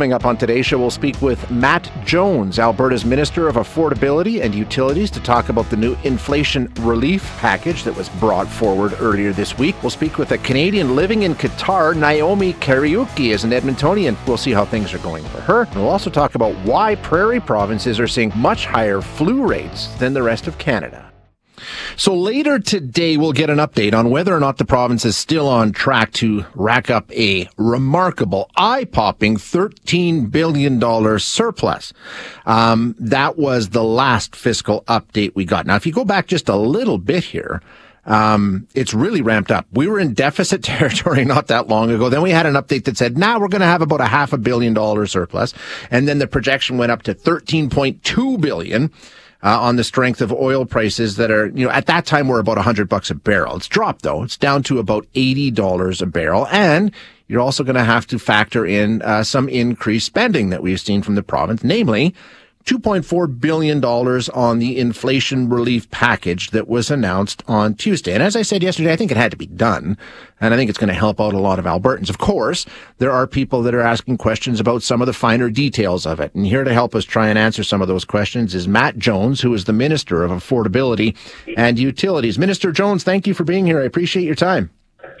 Coming 0.00 0.14
up 0.14 0.24
on 0.24 0.38
today's 0.38 0.64
show, 0.64 0.78
we'll 0.78 0.88
speak 0.88 1.20
with 1.20 1.50
Matt 1.50 1.92
Jones, 2.06 2.58
Alberta's 2.58 3.04
Minister 3.04 3.48
of 3.48 3.56
Affordability 3.56 4.40
and 4.40 4.54
Utilities, 4.54 5.10
to 5.10 5.20
talk 5.20 5.50
about 5.50 5.68
the 5.68 5.76
new 5.76 5.94
inflation 6.04 6.72
relief 6.80 7.22
package 7.36 7.82
that 7.82 7.94
was 7.94 8.08
brought 8.08 8.48
forward 8.48 8.94
earlier 8.98 9.34
this 9.34 9.58
week. 9.58 9.74
We'll 9.82 9.90
speak 9.90 10.16
with 10.16 10.32
a 10.32 10.38
Canadian 10.38 10.96
living 10.96 11.24
in 11.24 11.34
Qatar, 11.34 11.94
Naomi 11.94 12.54
Kariuki, 12.54 13.34
as 13.34 13.44
an 13.44 13.50
Edmontonian. 13.50 14.16
We'll 14.26 14.38
see 14.38 14.52
how 14.52 14.64
things 14.64 14.94
are 14.94 14.98
going 15.00 15.24
for 15.24 15.42
her. 15.42 15.64
And 15.64 15.74
we'll 15.74 15.90
also 15.90 16.08
talk 16.08 16.34
about 16.34 16.54
why 16.64 16.94
prairie 16.94 17.38
provinces 17.38 18.00
are 18.00 18.08
seeing 18.08 18.32
much 18.34 18.64
higher 18.64 19.02
flu 19.02 19.46
rates 19.46 19.88
than 19.98 20.14
the 20.14 20.22
rest 20.22 20.46
of 20.46 20.56
Canada. 20.56 21.09
So 21.96 22.14
later 22.14 22.58
today, 22.58 23.16
we'll 23.16 23.32
get 23.32 23.50
an 23.50 23.58
update 23.58 23.94
on 23.94 24.10
whether 24.10 24.34
or 24.34 24.40
not 24.40 24.58
the 24.58 24.64
province 24.64 25.04
is 25.04 25.16
still 25.16 25.48
on 25.48 25.72
track 25.72 26.12
to 26.14 26.44
rack 26.54 26.90
up 26.90 27.10
a 27.12 27.48
remarkable, 27.56 28.50
eye-popping 28.56 29.36
$13 29.36 30.30
billion 30.30 31.18
surplus. 31.18 31.92
Um, 32.46 32.94
that 32.98 33.38
was 33.38 33.70
the 33.70 33.84
last 33.84 34.34
fiscal 34.36 34.82
update 34.82 35.34
we 35.34 35.44
got. 35.44 35.66
Now, 35.66 35.76
if 35.76 35.86
you 35.86 35.92
go 35.92 36.04
back 36.04 36.26
just 36.26 36.48
a 36.48 36.56
little 36.56 36.98
bit 36.98 37.24
here, 37.24 37.62
um, 38.10 38.66
it's 38.74 38.92
really 38.92 39.22
ramped 39.22 39.52
up. 39.52 39.66
We 39.72 39.86
were 39.86 40.00
in 40.00 40.14
deficit 40.14 40.64
territory 40.64 41.24
not 41.24 41.46
that 41.46 41.68
long 41.68 41.90
ago. 41.90 42.08
Then 42.08 42.22
we 42.22 42.32
had 42.32 42.44
an 42.44 42.54
update 42.54 42.84
that 42.84 42.96
said, 42.96 43.16
now 43.16 43.38
we're 43.38 43.48
going 43.48 43.60
to 43.60 43.66
have 43.66 43.82
about 43.82 44.00
a 44.00 44.06
half 44.06 44.32
a 44.32 44.38
billion 44.38 44.74
dollar 44.74 45.06
surplus. 45.06 45.54
And 45.92 46.08
then 46.08 46.18
the 46.18 46.26
projection 46.26 46.76
went 46.76 46.90
up 46.90 47.02
to 47.04 47.14
13.2 47.14 48.40
billion 48.40 48.90
uh, 49.44 49.60
on 49.60 49.76
the 49.76 49.84
strength 49.84 50.20
of 50.20 50.32
oil 50.32 50.66
prices 50.66 51.16
that 51.16 51.30
are, 51.30 51.46
you 51.46 51.64
know, 51.64 51.70
at 51.70 51.86
that 51.86 52.04
time 52.04 52.26
were 52.26 52.40
about 52.40 52.56
100 52.56 52.88
bucks 52.88 53.10
a 53.10 53.14
barrel. 53.14 53.56
It's 53.56 53.68
dropped 53.68 54.02
though. 54.02 54.24
It's 54.24 54.36
down 54.36 54.64
to 54.64 54.80
about 54.80 55.06
$80 55.14 56.02
a 56.02 56.06
barrel. 56.06 56.48
And 56.48 56.92
you're 57.28 57.40
also 57.40 57.62
going 57.62 57.76
to 57.76 57.84
have 57.84 58.08
to 58.08 58.18
factor 58.18 58.66
in 58.66 59.02
uh, 59.02 59.22
some 59.22 59.48
increased 59.48 60.06
spending 60.06 60.50
that 60.50 60.64
we've 60.64 60.80
seen 60.80 61.00
from 61.00 61.14
the 61.14 61.22
province, 61.22 61.62
namely 61.62 62.12
$2.4 62.64 63.40
billion 63.40 63.84
on 63.84 64.58
the 64.58 64.78
inflation 64.78 65.48
relief 65.48 65.90
package 65.90 66.50
that 66.50 66.68
was 66.68 66.90
announced 66.90 67.42
on 67.48 67.74
Tuesday. 67.74 68.12
And 68.12 68.22
as 68.22 68.36
I 68.36 68.42
said 68.42 68.62
yesterday, 68.62 68.92
I 68.92 68.96
think 68.96 69.10
it 69.10 69.16
had 69.16 69.30
to 69.30 69.36
be 69.36 69.46
done. 69.46 69.96
And 70.40 70.54
I 70.54 70.56
think 70.56 70.68
it's 70.68 70.78
going 70.78 70.88
to 70.88 70.94
help 70.94 71.20
out 71.20 71.34
a 71.34 71.38
lot 71.38 71.58
of 71.58 71.64
Albertans. 71.64 72.10
Of 72.10 72.18
course, 72.18 72.66
there 72.98 73.10
are 73.10 73.26
people 73.26 73.62
that 73.62 73.74
are 73.74 73.80
asking 73.80 74.18
questions 74.18 74.60
about 74.60 74.82
some 74.82 75.00
of 75.00 75.06
the 75.06 75.12
finer 75.12 75.50
details 75.50 76.06
of 76.06 76.20
it. 76.20 76.34
And 76.34 76.46
here 76.46 76.64
to 76.64 76.72
help 76.72 76.94
us 76.94 77.04
try 77.04 77.28
and 77.28 77.38
answer 77.38 77.64
some 77.64 77.82
of 77.82 77.88
those 77.88 78.04
questions 78.04 78.54
is 78.54 78.68
Matt 78.68 78.98
Jones, 78.98 79.40
who 79.40 79.52
is 79.54 79.64
the 79.64 79.72
Minister 79.72 80.22
of 80.22 80.30
Affordability 80.30 81.16
and 81.56 81.78
Utilities. 81.78 82.38
Minister 82.38 82.72
Jones, 82.72 83.04
thank 83.04 83.26
you 83.26 83.34
for 83.34 83.44
being 83.44 83.66
here. 83.66 83.80
I 83.80 83.84
appreciate 83.84 84.24
your 84.24 84.34
time. 84.34 84.70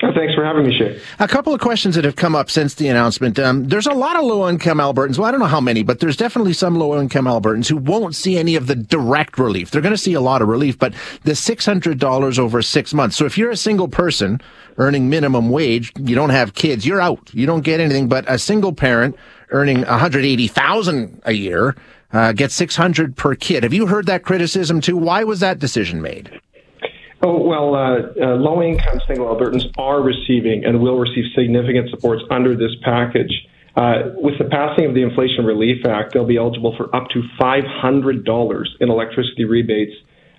Oh, 0.02 0.12
thanks 0.14 0.34
for 0.34 0.44
having 0.44 0.66
me, 0.66 0.76
Shay. 0.76 1.00
A 1.18 1.28
couple 1.28 1.52
of 1.52 1.60
questions 1.60 1.94
that 1.94 2.04
have 2.04 2.16
come 2.16 2.34
up 2.34 2.50
since 2.50 2.74
the 2.74 2.88
announcement. 2.88 3.38
Um, 3.38 3.68
there's 3.68 3.86
a 3.86 3.92
lot 3.92 4.16
of 4.16 4.24
low 4.24 4.48
income 4.48 4.78
Albertans. 4.78 5.18
Well, 5.18 5.28
I 5.28 5.30
don't 5.30 5.40
know 5.40 5.46
how 5.46 5.60
many, 5.60 5.82
but 5.82 6.00
there's 6.00 6.16
definitely 6.16 6.52
some 6.52 6.76
low 6.76 6.98
income 7.00 7.26
Albertans 7.26 7.68
who 7.68 7.76
won't 7.76 8.14
see 8.14 8.38
any 8.38 8.56
of 8.56 8.66
the 8.66 8.74
direct 8.74 9.38
relief. 9.38 9.70
They're 9.70 9.82
going 9.82 9.94
to 9.94 9.98
see 9.98 10.14
a 10.14 10.20
lot 10.20 10.42
of 10.42 10.48
relief, 10.48 10.78
but 10.78 10.94
the 11.24 11.32
$600 11.32 12.38
over 12.38 12.62
six 12.62 12.94
months. 12.94 13.16
So 13.16 13.26
if 13.26 13.36
you're 13.36 13.50
a 13.50 13.56
single 13.56 13.88
person 13.88 14.40
earning 14.78 15.10
minimum 15.10 15.50
wage, 15.50 15.92
you 15.98 16.14
don't 16.14 16.30
have 16.30 16.54
kids, 16.54 16.86
you're 16.86 17.00
out. 17.00 17.30
You 17.34 17.46
don't 17.46 17.62
get 17.62 17.80
anything, 17.80 18.08
but 18.08 18.24
a 18.28 18.38
single 18.38 18.72
parent 18.72 19.16
earning 19.50 19.78
180,000 19.82 21.22
a 21.24 21.32
year 21.32 21.76
uh, 22.12 22.32
gets 22.32 22.54
600 22.54 23.16
per 23.16 23.34
kid. 23.34 23.62
Have 23.62 23.74
you 23.74 23.86
heard 23.86 24.06
that 24.06 24.22
criticism 24.22 24.80
too? 24.80 24.96
Why 24.96 25.24
was 25.24 25.40
that 25.40 25.58
decision 25.58 26.00
made? 26.02 26.40
Oh, 27.22 27.36
well, 27.42 27.74
uh, 27.74 27.98
uh, 28.18 28.36
low 28.36 28.62
income 28.62 28.98
single 29.06 29.26
Albertans 29.26 29.70
are 29.76 30.00
receiving 30.00 30.64
and 30.64 30.80
will 30.80 30.98
receive 30.98 31.24
significant 31.34 31.90
supports 31.90 32.22
under 32.30 32.56
this 32.56 32.74
package. 32.82 33.46
Uh, 33.76 34.16
with 34.16 34.38
the 34.38 34.46
passing 34.46 34.86
of 34.86 34.94
the 34.94 35.02
Inflation 35.02 35.44
Relief 35.44 35.84
Act, 35.86 36.14
they'll 36.14 36.26
be 36.26 36.38
eligible 36.38 36.74
for 36.76 36.94
up 36.96 37.08
to 37.10 37.22
$500 37.38 38.66
in 38.80 38.90
electricity 38.90 39.44
rebates 39.44 39.92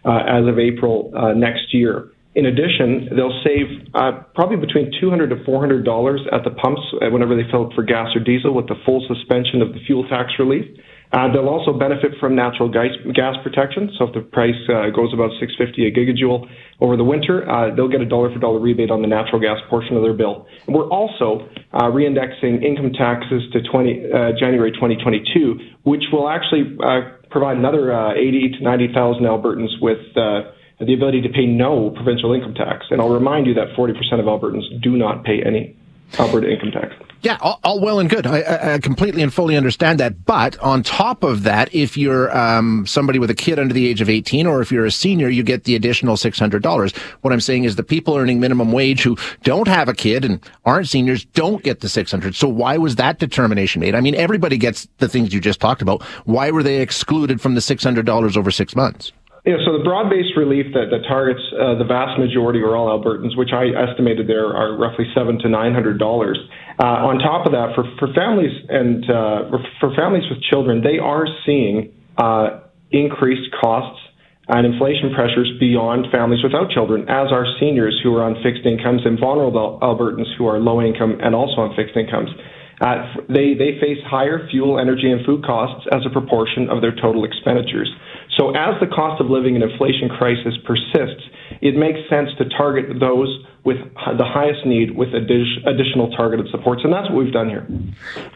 uh, 0.04 0.24
as 0.28 0.48
of 0.48 0.58
April 0.58 1.12
uh, 1.16 1.34
next 1.34 1.72
year. 1.72 2.10
In 2.34 2.48
addition, 2.48 3.10
they'll 3.16 3.42
save 3.44 3.88
uh, 3.94 4.24
probably 4.34 4.58
between 4.58 4.92
$200 5.02 5.30
to 5.30 5.36
$400 5.50 6.34
at 6.34 6.44
the 6.44 6.50
pumps 6.50 6.82
whenever 7.12 7.36
they 7.36 7.50
fill 7.52 7.68
up 7.68 7.74
for 7.74 7.84
gas 7.84 8.16
or 8.16 8.22
diesel 8.22 8.54
with 8.54 8.68
the 8.68 8.76
full 8.86 9.06
suspension 9.08 9.62
of 9.62 9.74
the 9.74 9.80
fuel 9.86 10.08
tax 10.08 10.32
relief. 10.40 10.66
Uh, 11.12 11.28
they'll 11.34 11.50
also 11.50 11.74
benefit 11.74 12.12
from 12.20 12.36
natural 12.36 12.72
gas, 12.72 12.96
gas 13.14 13.36
protection. 13.44 13.92
So 13.98 14.08
if 14.08 14.14
the 14.14 14.22
price 14.22 14.56
uh, 14.70 14.96
goes 14.96 15.12
about 15.14 15.32
650 15.40 15.88
a 15.88 15.92
gigajoule 15.92 16.48
over 16.80 16.96
the 16.96 17.04
winter, 17.04 17.44
uh, 17.50 17.76
they'll 17.76 17.92
get 17.92 18.00
a 18.00 18.06
dollar 18.06 18.32
for 18.32 18.40
dollar 18.40 18.60
rebate 18.60 18.90
on 18.90 19.02
the 19.02 19.08
natural 19.08 19.42
gas 19.42 19.60
portion 19.70 19.98
of 19.98 20.04
their 20.04 20.14
bill. 20.14 20.48
And 20.68 20.76
we're 20.76 20.88
also 20.88 21.50
uh, 21.74 21.92
reindexing 21.92 22.64
income 22.64 22.94
taxes 22.94 23.44
to 23.52 23.60
20, 23.62 24.08
uh, 24.08 24.32
January 24.40 24.72
2022, 24.72 25.60
which 25.84 26.04
will 26.14 26.30
actually 26.30 26.78
uh, 26.80 27.20
provide 27.30 27.58
another 27.58 27.92
80 28.16 28.60
to 28.60 28.64
90,000 28.64 29.24
Albertans 29.24 29.82
with 29.82 30.00
the 30.16 30.94
ability 30.94 31.22
to 31.22 31.30
pay 31.30 31.46
no 31.46 31.92
provincial 31.92 32.34
income 32.34 32.54
tax. 32.54 32.86
And 32.90 33.02
I'll 33.02 33.14
remind 33.14 33.48
you 33.48 33.54
that 33.56 33.76
40% 33.78 33.92
of 34.20 34.26
Albertans 34.26 34.82
do 34.82 34.98
not 34.98 35.26
pay 35.26 35.44
any 35.46 35.76
Alberta 36.20 36.52
income 36.52 36.72
tax. 36.72 36.94
Yeah, 37.24 37.38
all, 37.40 37.60
all 37.64 37.80
well 37.80 38.00
and 38.00 38.10
good. 38.10 38.26
I, 38.26 38.74
I, 38.74 38.80
completely 38.80 39.22
and 39.22 39.32
fully 39.32 39.56
understand 39.56 40.00
that. 40.00 40.26
But 40.26 40.58
on 40.60 40.82
top 40.82 41.24
of 41.24 41.44
that, 41.44 41.74
if 41.74 41.96
you're 41.96 42.36
um, 42.36 42.88
somebody 42.88 43.20
with 43.20 43.30
a 43.30 43.36
kid 43.36 43.60
under 43.60 43.74
the 43.76 43.88
age 43.88 44.02
of 44.02 44.10
18 44.10 44.48
or 44.48 44.60
if 44.60 44.72
you're 44.72 44.86
a 44.86 44.92
senior, 44.92 45.30
you 45.30 45.44
get 45.44 45.66
the 45.66 45.76
additional 45.76 46.16
$600. 46.16 46.98
What 47.22 47.32
I'm 47.32 47.40
saying 47.40 47.66
is 47.66 47.76
the 47.76 47.84
people 47.84 48.18
earning 48.18 48.40
minimum 48.40 48.72
wage 48.72 49.04
who 49.04 49.18
don't 49.44 49.68
have 49.68 49.88
a 49.88 49.94
kid 49.94 50.26
and 50.26 50.40
aren't 50.66 50.90
seniors 50.90 51.24
don't 51.24 51.64
get 51.64 51.82
the 51.82 51.90
600. 51.90 52.34
So 52.34 52.48
why 52.48 52.78
was 52.78 52.96
that 52.96 53.20
determination 53.20 53.82
made? 53.82 53.94
I 53.94 54.02
mean, 54.02 54.16
everybody 54.16 54.58
gets 54.58 54.88
the 54.98 55.08
things 55.08 55.32
you 55.32 55.40
just 55.40 55.60
talked 55.60 55.84
about. 55.84 56.02
Why 56.26 56.50
were 56.50 56.64
they 56.64 56.82
excluded 56.82 57.40
from 57.40 57.54
the 57.54 57.62
$600 57.62 58.38
over 58.38 58.50
six 58.50 58.76
months? 58.76 59.12
Yeah, 59.44 59.58
so 59.66 59.74
the 59.74 59.84
broad-based 59.84 60.38
relief 60.38 60.70
that, 60.78 60.94
that 60.94 61.02
targets 61.10 61.42
uh, 61.58 61.74
the 61.74 61.84
vast 61.84 62.20
majority 62.22 62.62
or 62.62 62.78
all 62.78 62.94
Albertans, 62.94 63.36
which 63.36 63.50
I 63.50 63.74
estimated 63.74 64.30
there 64.30 64.54
are 64.54 64.78
roughly 64.78 65.10
seven 65.18 65.40
to 65.40 65.50
nine 65.50 65.74
hundred 65.74 65.98
dollars. 65.98 66.38
Uh, 66.78 67.10
on 67.10 67.18
top 67.18 67.48
of 67.48 67.52
that, 67.58 67.74
for 67.74 67.82
for 67.98 68.14
families 68.14 68.54
and 68.70 69.02
uh, 69.10 69.50
for 69.82 69.96
families 69.98 70.30
with 70.30 70.46
children, 70.46 70.86
they 70.86 71.02
are 71.02 71.26
seeing 71.44 71.90
uh, 72.22 72.70
increased 72.92 73.50
costs 73.60 73.98
and 74.48 74.62
inflation 74.68 75.10
pressures 75.16 75.50
beyond 75.60 76.06
families 76.12 76.44
without 76.44 76.70
children, 76.70 77.10
as 77.10 77.32
are 77.32 77.46
seniors 77.60 78.00
who 78.04 78.14
are 78.14 78.22
on 78.22 78.38
fixed 78.44 78.66
incomes 78.66 79.02
and 79.06 79.18
vulnerable 79.20 79.80
Albertans 79.82 80.30
who 80.38 80.46
are 80.46 80.60
low 80.60 80.82
income 80.82 81.18
and 81.18 81.34
also 81.34 81.66
on 81.66 81.76
fixed 81.76 81.98
incomes. 81.98 82.30
Uh, 82.82 83.26
they 83.30 83.54
they 83.54 83.78
face 83.82 84.02
higher 84.06 84.50
fuel, 84.50 84.78
energy, 84.78 85.10
and 85.10 85.26
food 85.26 85.46
costs 85.46 85.88
as 85.92 86.02
a 86.06 86.10
proportion 86.10 86.70
of 86.70 86.82
their 86.82 86.94
total 86.94 87.26
expenditures. 87.26 87.90
So 88.42 88.50
as 88.58 88.74
the 88.82 88.88
cost 88.88 89.22
of 89.22 89.30
living 89.30 89.54
and 89.54 89.62
inflation 89.64 90.10
crisis 90.10 90.58
persists, 90.66 91.22
it 91.62 91.76
makes 91.76 92.00
sense 92.10 92.30
to 92.38 92.46
target 92.50 93.00
those 93.00 93.46
with 93.64 93.78
the 94.18 94.26
highest 94.26 94.66
need 94.66 94.98
with 94.98 95.10
additional 95.14 96.10
targeted 96.18 96.50
supports, 96.50 96.82
and 96.84 96.92
that's 96.92 97.08
what 97.10 97.24
we've 97.24 97.32
done 97.32 97.48
here. 97.48 97.68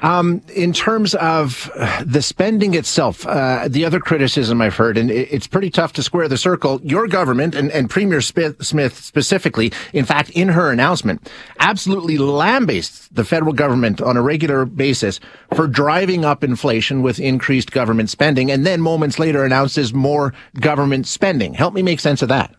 Um, 0.04 0.44
in 0.56 0.72
terms 0.72 1.16
of 1.16 1.72
the 2.06 2.22
spending 2.22 2.76
itself, 2.76 3.26
uh, 3.26 3.68
the 3.68 3.86
other 3.86 4.00
criticism 4.00 4.62
I've 4.62 4.76
heard, 4.76 5.00
and 5.00 5.10
it's 5.10 5.48
pretty 5.48 5.72
tough 5.72 5.94
to 5.94 6.04
square 6.04 6.28
the 6.28 6.38
circle. 6.38 6.80
Your 6.84 7.08
government 7.08 7.56
and, 7.56 7.72
and 7.72 7.90
Premier 7.90 8.22
Smith, 8.22 8.64
specifically, 8.64 9.72
in 9.94 10.06
fact, 10.06 10.30
in 10.30 10.50
her 10.50 10.72
announcement, 10.72 11.28
absolutely 11.60 12.20
lambastes 12.20 13.08
the 13.08 13.24
federal 13.24 13.54
government 13.54 14.02
on 14.02 14.18
a 14.18 14.22
regular 14.22 14.66
basis 14.66 15.20
for 15.56 15.66
driving 15.66 16.24
up 16.24 16.44
inflation 16.44 17.02
with 17.02 17.20
increased 17.20 17.72
government 17.72 18.12
spending, 18.12 18.52
and 18.52 18.64
then 18.64 18.80
moments 18.80 19.18
later 19.18 19.44
announces 19.44 19.92
more 19.92 20.36
government 20.60 21.08
spending. 21.08 21.56
Help 21.56 21.74
me 21.74 21.82
make 21.82 22.00
sense 22.00 22.22
of 22.22 22.30
that. 22.30 22.54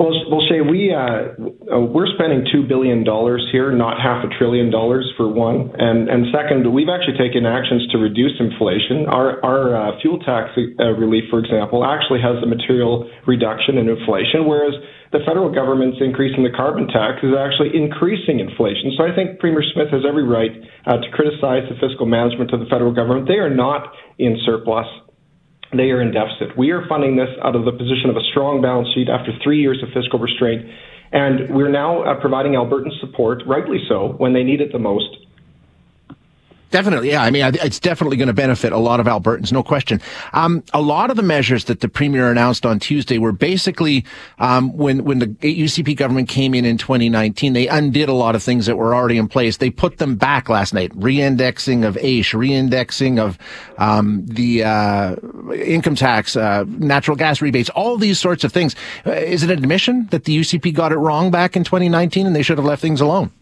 Well, 0.00 0.16
well, 0.32 0.40
Shay, 0.48 0.64
we 0.64 0.96
uh, 0.96 1.36
uh, 1.68 1.84
we're 1.84 2.08
spending 2.16 2.48
two 2.48 2.64
billion 2.64 3.04
dollars 3.04 3.44
here, 3.52 3.68
not 3.68 4.00
half 4.00 4.24
a 4.24 4.32
trillion 4.32 4.72
dollars 4.72 5.04
for 5.20 5.28
one, 5.28 5.76
and 5.76 6.08
and 6.08 6.32
second, 6.32 6.64
we've 6.72 6.88
actually 6.88 7.20
taken 7.20 7.44
actions 7.44 7.84
to 7.92 8.00
reduce 8.00 8.32
inflation. 8.40 9.04
Our 9.12 9.44
our 9.44 9.76
uh, 9.76 10.00
fuel 10.00 10.16
tax 10.24 10.56
uh, 10.56 10.96
relief, 10.96 11.28
for 11.28 11.36
example, 11.36 11.84
actually 11.84 12.24
has 12.24 12.40
a 12.40 12.48
material 12.48 13.12
reduction 13.28 13.76
in 13.76 13.92
inflation, 13.92 14.48
whereas 14.48 14.72
the 15.12 15.20
federal 15.28 15.52
government's 15.52 16.00
increasing 16.00 16.48
the 16.48 16.54
carbon 16.56 16.88
tax 16.88 17.20
is 17.20 17.36
actually 17.36 17.76
increasing 17.76 18.40
inflation. 18.40 18.96
So 18.96 19.04
I 19.04 19.12
think 19.12 19.36
Premier 19.36 19.60
Smith 19.76 19.92
has 19.92 20.08
every 20.08 20.24
right 20.24 20.64
uh, 20.88 20.96
to 20.96 21.08
criticize 21.12 21.68
the 21.68 21.76
fiscal 21.76 22.08
management 22.08 22.56
of 22.56 22.64
the 22.64 22.72
federal 22.72 22.96
government. 22.96 23.28
They 23.28 23.36
are 23.36 23.52
not 23.52 23.92
in 24.16 24.40
surplus 24.48 24.88
they 25.72 25.90
are 25.90 26.00
in 26.00 26.12
deficit. 26.12 26.56
We 26.56 26.70
are 26.70 26.86
funding 26.88 27.16
this 27.16 27.28
out 27.42 27.54
of 27.54 27.64
the 27.64 27.72
position 27.72 28.10
of 28.10 28.16
a 28.16 28.24
strong 28.30 28.60
balance 28.60 28.88
sheet 28.94 29.08
after 29.08 29.32
three 29.42 29.60
years 29.60 29.82
of 29.82 29.88
fiscal 29.94 30.18
restraint, 30.18 30.66
and 31.12 31.54
we're 31.54 31.70
now 31.70 32.02
uh, 32.02 32.20
providing 32.20 32.52
Albertan 32.52 32.90
support, 33.00 33.42
rightly 33.46 33.78
so, 33.88 34.14
when 34.18 34.32
they 34.32 34.42
need 34.42 34.60
it 34.60 34.72
the 34.72 34.78
most. 34.78 35.16
Definitely, 36.70 37.10
yeah. 37.10 37.22
I 37.24 37.30
mean, 37.30 37.44
it's 37.62 37.80
definitely 37.80 38.16
going 38.16 38.28
to 38.28 38.32
benefit 38.32 38.72
a 38.72 38.78
lot 38.78 39.00
of 39.00 39.06
Albertans, 39.06 39.50
no 39.50 39.62
question. 39.62 40.00
Um, 40.32 40.62
a 40.72 40.80
lot 40.80 41.10
of 41.10 41.16
the 41.16 41.22
measures 41.22 41.64
that 41.64 41.80
the 41.80 41.88
premier 41.88 42.30
announced 42.30 42.64
on 42.64 42.78
Tuesday 42.78 43.18
were 43.18 43.32
basically 43.32 44.04
um, 44.38 44.76
when 44.76 45.02
when 45.02 45.18
the 45.18 45.26
UCP 45.26 45.96
government 45.96 46.28
came 46.28 46.54
in 46.54 46.64
in 46.64 46.78
2019, 46.78 47.54
they 47.54 47.66
undid 47.66 48.08
a 48.08 48.12
lot 48.12 48.36
of 48.36 48.42
things 48.42 48.66
that 48.66 48.76
were 48.76 48.94
already 48.94 49.18
in 49.18 49.26
place. 49.26 49.56
They 49.56 49.70
put 49.70 49.98
them 49.98 50.14
back 50.14 50.48
last 50.48 50.72
night: 50.72 50.92
reindexing 50.92 51.84
of 51.84 51.96
AISH, 51.98 52.34
reindexing 52.34 53.18
of 53.18 53.36
um, 53.78 54.24
the 54.26 54.62
uh, 54.62 55.16
income 55.52 55.96
tax, 55.96 56.36
uh, 56.36 56.64
natural 56.68 57.16
gas 57.16 57.42
rebates, 57.42 57.68
all 57.70 57.96
these 57.96 58.20
sorts 58.20 58.44
of 58.44 58.52
things. 58.52 58.76
Uh, 59.04 59.10
is 59.10 59.42
it 59.42 59.50
an 59.50 59.58
admission 59.58 60.06
that 60.12 60.24
the 60.24 60.38
UCP 60.38 60.72
got 60.72 60.92
it 60.92 60.98
wrong 60.98 61.32
back 61.32 61.56
in 61.56 61.64
2019 61.64 62.28
and 62.28 62.36
they 62.36 62.42
should 62.42 62.58
have 62.58 62.64
left 62.64 62.80
things 62.80 63.00
alone? 63.00 63.32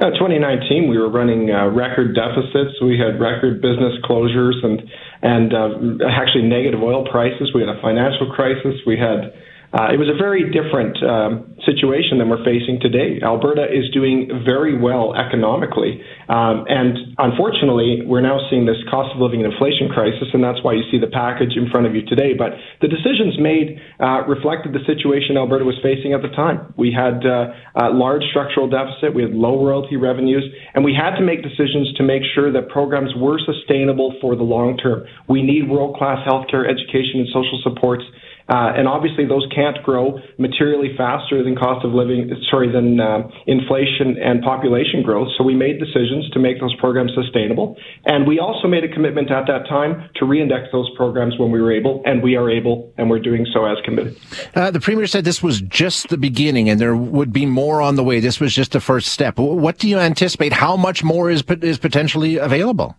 Uh, 0.00 0.10
2019, 0.16 0.88
we 0.88 0.98
were 0.98 1.10
running 1.10 1.50
uh, 1.50 1.68
record 1.68 2.16
deficits. 2.16 2.80
We 2.82 2.98
had 2.98 3.20
record 3.20 3.60
business 3.60 3.92
closures 4.04 4.58
and 4.64 4.82
and 5.22 5.54
uh, 5.54 6.08
actually 6.08 6.48
negative 6.48 6.82
oil 6.82 7.06
prices. 7.06 7.52
We 7.54 7.60
had 7.60 7.70
a 7.70 7.80
financial 7.80 8.32
crisis. 8.32 8.80
We 8.86 8.98
had 8.98 9.32
uh, 9.74 9.90
it 9.90 9.98
was 9.98 10.06
a 10.06 10.14
very 10.14 10.54
different 10.54 10.94
um, 11.02 11.50
situation 11.66 12.22
than 12.22 12.30
we're 12.30 12.46
facing 12.46 12.78
today. 12.78 13.18
Alberta 13.18 13.66
is 13.66 13.90
doing 13.90 14.30
very 14.46 14.78
well 14.78 15.18
economically, 15.18 15.98
um, 16.30 16.62
and 16.70 17.18
unfortunately, 17.18 18.06
we're 18.06 18.22
now 18.22 18.38
seeing 18.46 18.70
this 18.70 18.78
cost 18.86 19.10
of 19.10 19.18
living 19.18 19.42
and 19.42 19.50
inflation 19.50 19.90
crisis, 19.90 20.30
and 20.30 20.46
that's 20.46 20.62
why 20.62 20.78
you 20.78 20.86
see 20.94 21.02
the 21.02 21.10
package 21.10 21.58
in 21.58 21.66
front 21.74 21.90
of 21.90 21.94
you 21.98 22.06
today. 22.06 22.38
But 22.38 22.54
the 22.80 22.86
decisions 22.86 23.34
made 23.42 23.82
uh, 23.98 24.22
reflected 24.30 24.78
the 24.78 24.84
situation 24.86 25.34
Alberta 25.34 25.66
was 25.66 25.74
facing 25.82 26.14
at 26.14 26.22
the 26.22 26.30
time. 26.30 26.70
We 26.78 26.94
had 26.94 27.26
uh, 27.26 27.50
a 27.74 27.90
large 27.90 28.22
structural 28.30 28.70
deficit, 28.70 29.10
we 29.10 29.26
had 29.26 29.34
low 29.34 29.58
royalty 29.58 29.98
revenues, 29.98 30.46
and 30.78 30.86
we 30.86 30.94
had 30.94 31.18
to 31.18 31.26
make 31.26 31.42
decisions 31.42 31.90
to 31.98 32.06
make 32.06 32.22
sure 32.38 32.54
that 32.54 32.70
programs 32.70 33.10
were 33.18 33.42
sustainable 33.42 34.14
for 34.22 34.38
the 34.38 34.46
long 34.46 34.78
term. 34.78 35.02
We 35.26 35.42
need 35.42 35.66
world 35.66 35.98
class 35.98 36.22
healthcare, 36.22 36.62
education, 36.62 37.26
and 37.26 37.28
social 37.34 37.58
supports 37.66 38.06
uh, 38.48 38.76
and 38.76 38.86
obviously, 38.86 39.24
those 39.24 39.46
can't 39.54 39.82
grow 39.82 40.18
materially 40.38 40.94
faster 40.96 41.42
than 41.42 41.56
cost 41.56 41.84
of 41.84 41.92
living, 41.92 42.30
sorry, 42.50 42.70
than 42.70 43.00
uh, 43.00 43.28
inflation 43.46 44.16
and 44.22 44.42
population 44.42 45.02
growth. 45.02 45.28
So 45.38 45.44
we 45.44 45.54
made 45.54 45.78
decisions 45.78 46.28
to 46.30 46.38
make 46.38 46.60
those 46.60 46.74
programs 46.76 47.12
sustainable. 47.14 47.76
And 48.04 48.26
we 48.26 48.38
also 48.38 48.68
made 48.68 48.84
a 48.84 48.88
commitment 48.88 49.30
at 49.30 49.46
that 49.46 49.66
time 49.68 50.10
to 50.16 50.26
reindex 50.26 50.68
those 50.72 50.90
programs 50.96 51.38
when 51.38 51.50
we 51.50 51.60
were 51.60 51.72
able, 51.72 52.02
and 52.04 52.22
we 52.22 52.36
are 52.36 52.50
able, 52.50 52.92
and 52.98 53.08
we're 53.08 53.18
doing 53.18 53.46
so 53.52 53.64
as 53.64 53.78
committed. 53.84 54.16
Uh, 54.54 54.70
the 54.70 54.80
Premier 54.80 55.06
said 55.06 55.24
this 55.24 55.42
was 55.42 55.60
just 55.62 56.08
the 56.08 56.18
beginning 56.18 56.68
and 56.68 56.80
there 56.80 56.96
would 56.96 57.32
be 57.32 57.46
more 57.46 57.80
on 57.80 57.96
the 57.96 58.04
way. 58.04 58.20
This 58.20 58.40
was 58.40 58.54
just 58.54 58.72
the 58.72 58.80
first 58.80 59.08
step. 59.08 59.38
What 59.38 59.78
do 59.78 59.88
you 59.88 59.98
anticipate? 59.98 60.52
How 60.52 60.76
much 60.76 61.02
more 61.02 61.30
is, 61.30 61.42
is 61.62 61.78
potentially 61.78 62.36
available? 62.36 62.96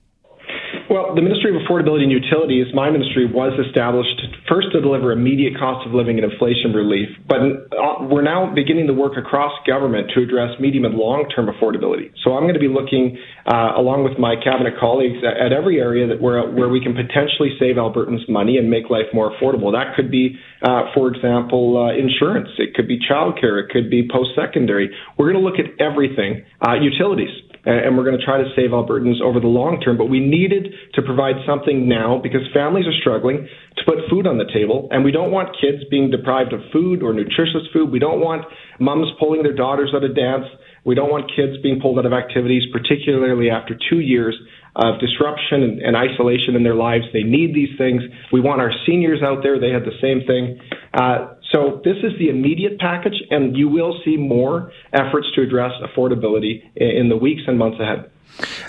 The 1.13 1.21
Ministry 1.21 1.53
of 1.53 1.61
Affordability 1.61 2.03
and 2.03 2.11
Utilities, 2.11 2.73
my 2.73 2.89
ministry, 2.89 3.29
was 3.29 3.53
established 3.61 4.17
first 4.49 4.71
to 4.73 4.81
deliver 4.81 5.11
immediate 5.11 5.53
cost 5.59 5.85
of 5.85 5.93
living 5.93 6.17
and 6.17 6.25
inflation 6.25 6.73
relief, 6.73 7.09
but 7.29 7.37
uh, 7.69 8.07
we're 8.09 8.25
now 8.25 8.49
beginning 8.49 8.87
to 8.87 8.93
work 8.93 9.13
across 9.13 9.53
government 9.67 10.09
to 10.15 10.23
address 10.23 10.57
medium 10.59 10.85
and 10.85 10.95
long 10.95 11.29
term 11.29 11.45
affordability. 11.45 12.09
So 12.23 12.33
I'm 12.33 12.43
going 12.43 12.57
to 12.57 12.63
be 12.63 12.71
looking, 12.71 13.17
uh, 13.45 13.77
along 13.77 14.03
with 14.03 14.17
my 14.17 14.35
cabinet 14.39 14.79
colleagues, 14.79 15.21
at, 15.21 15.37
at 15.37 15.51
every 15.53 15.79
area 15.79 16.07
that 16.07 16.21
where, 16.21 16.41
where 16.49 16.69
we 16.69 16.81
can 16.81 16.97
potentially 16.97 17.53
save 17.59 17.75
Albertans 17.75 18.25
money 18.27 18.57
and 18.57 18.69
make 18.69 18.89
life 18.89 19.07
more 19.13 19.29
affordable. 19.29 19.71
That 19.75 19.95
could 19.95 20.09
be, 20.09 20.39
uh, 20.65 20.89
for 20.95 21.13
example, 21.13 21.77
uh, 21.77 21.93
insurance, 21.93 22.49
it 22.57 22.73
could 22.73 22.87
be 22.87 22.97
childcare, 22.97 23.61
it 23.61 23.69
could 23.69 23.89
be 23.89 24.07
post 24.09 24.31
secondary. 24.33 24.89
We're 25.17 25.31
going 25.31 25.43
to 25.43 25.45
look 25.45 25.59
at 25.59 25.75
everything, 25.77 26.45
uh, 26.65 26.79
utilities 26.81 27.44
and 27.65 27.97
we're 27.97 28.05
going 28.05 28.17
to 28.17 28.23
try 28.23 28.37
to 28.37 28.49
save 28.55 28.69
Albertans 28.69 29.21
over 29.21 29.39
the 29.39 29.49
long 29.49 29.81
term. 29.81 29.97
But 29.97 30.05
we 30.05 30.19
needed 30.19 30.73
to 30.93 31.01
provide 31.01 31.35
something 31.47 31.89
now 31.89 32.19
because 32.21 32.41
families 32.53 32.85
are 32.85 32.97
struggling 33.01 33.47
to 33.77 33.81
put 33.85 34.05
food 34.09 34.27
on 34.27 34.37
the 34.37 34.45
table, 34.53 34.87
and 34.91 35.03
we 35.03 35.11
don't 35.11 35.31
want 35.31 35.57
kids 35.59 35.83
being 35.89 36.11
deprived 36.11 36.53
of 36.53 36.61
food 36.71 37.01
or 37.01 37.13
nutritious 37.13 37.65
food. 37.73 37.91
We 37.91 37.99
don't 37.99 38.21
want 38.21 38.45
mums 38.79 39.07
pulling 39.19 39.43
their 39.43 39.55
daughters 39.55 39.91
out 39.95 40.03
of 40.03 40.15
dance. 40.15 40.45
We 40.85 40.93
don't 40.93 41.09
want 41.09 41.31
kids 41.35 41.57
being 41.63 41.81
pulled 41.81 41.97
out 41.97 42.05
of 42.05 42.13
activities, 42.13 42.63
particularly 42.71 43.49
after 43.49 43.73
two 43.73 43.99
years 43.99 44.37
of 44.75 44.99
disruption 44.99 45.63
and, 45.63 45.81
and, 45.81 45.95
isolation 45.95 46.55
in 46.55 46.63
their 46.63 46.75
lives. 46.75 47.05
They 47.13 47.23
need 47.23 47.55
these 47.55 47.71
things. 47.77 48.03
We 48.31 48.41
want 48.41 48.59
our 48.59 48.71
seniors 48.85 49.23
out 49.23 49.39
there. 49.41 49.57
They 49.57 49.71
had 49.71 49.83
the 49.83 49.95
same 50.03 50.27
thing. 50.27 50.59
Uh, 50.93 51.39
so 51.55 51.81
this 51.85 51.95
is 52.03 52.11
the 52.19 52.27
immediate 52.29 52.79
package, 52.79 53.15
and 53.29 53.55
you 53.55 53.69
will 53.69 53.97
see 54.03 54.17
more 54.17 54.73
efforts 54.91 55.27
to 55.35 55.41
address 55.41 55.71
affordability 55.81 56.69
in 56.75 57.07
the 57.07 57.15
weeks 57.15 57.43
and 57.47 57.57
months 57.57 57.79
ahead. 57.79 58.11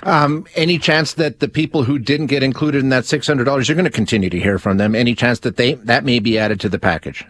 Um, 0.05 0.47
any 0.55 0.79
chance 0.79 1.15
that 1.15 1.41
the 1.41 1.49
people 1.49 1.83
who 1.83 1.99
didn't 1.99 2.27
get 2.27 2.45
included 2.45 2.85
in 2.85 2.91
that 2.91 3.05
six 3.05 3.27
hundred 3.27 3.45
dollars, 3.45 3.69
you're 3.69 3.75
going 3.75 3.87
to 3.87 3.91
continue 3.91 4.31
to 4.31 4.39
hear 4.39 4.61
from 4.61 4.77
them? 4.77 4.95
Any 4.95 5.17
chance 5.17 5.41
that 5.41 5.57
they 5.57 5.75
that 5.75 6.05
may 6.05 6.21
be 6.21 6.39
added 6.39 6.61
to 6.61 6.69
the 6.69 6.79
package? 6.79 7.27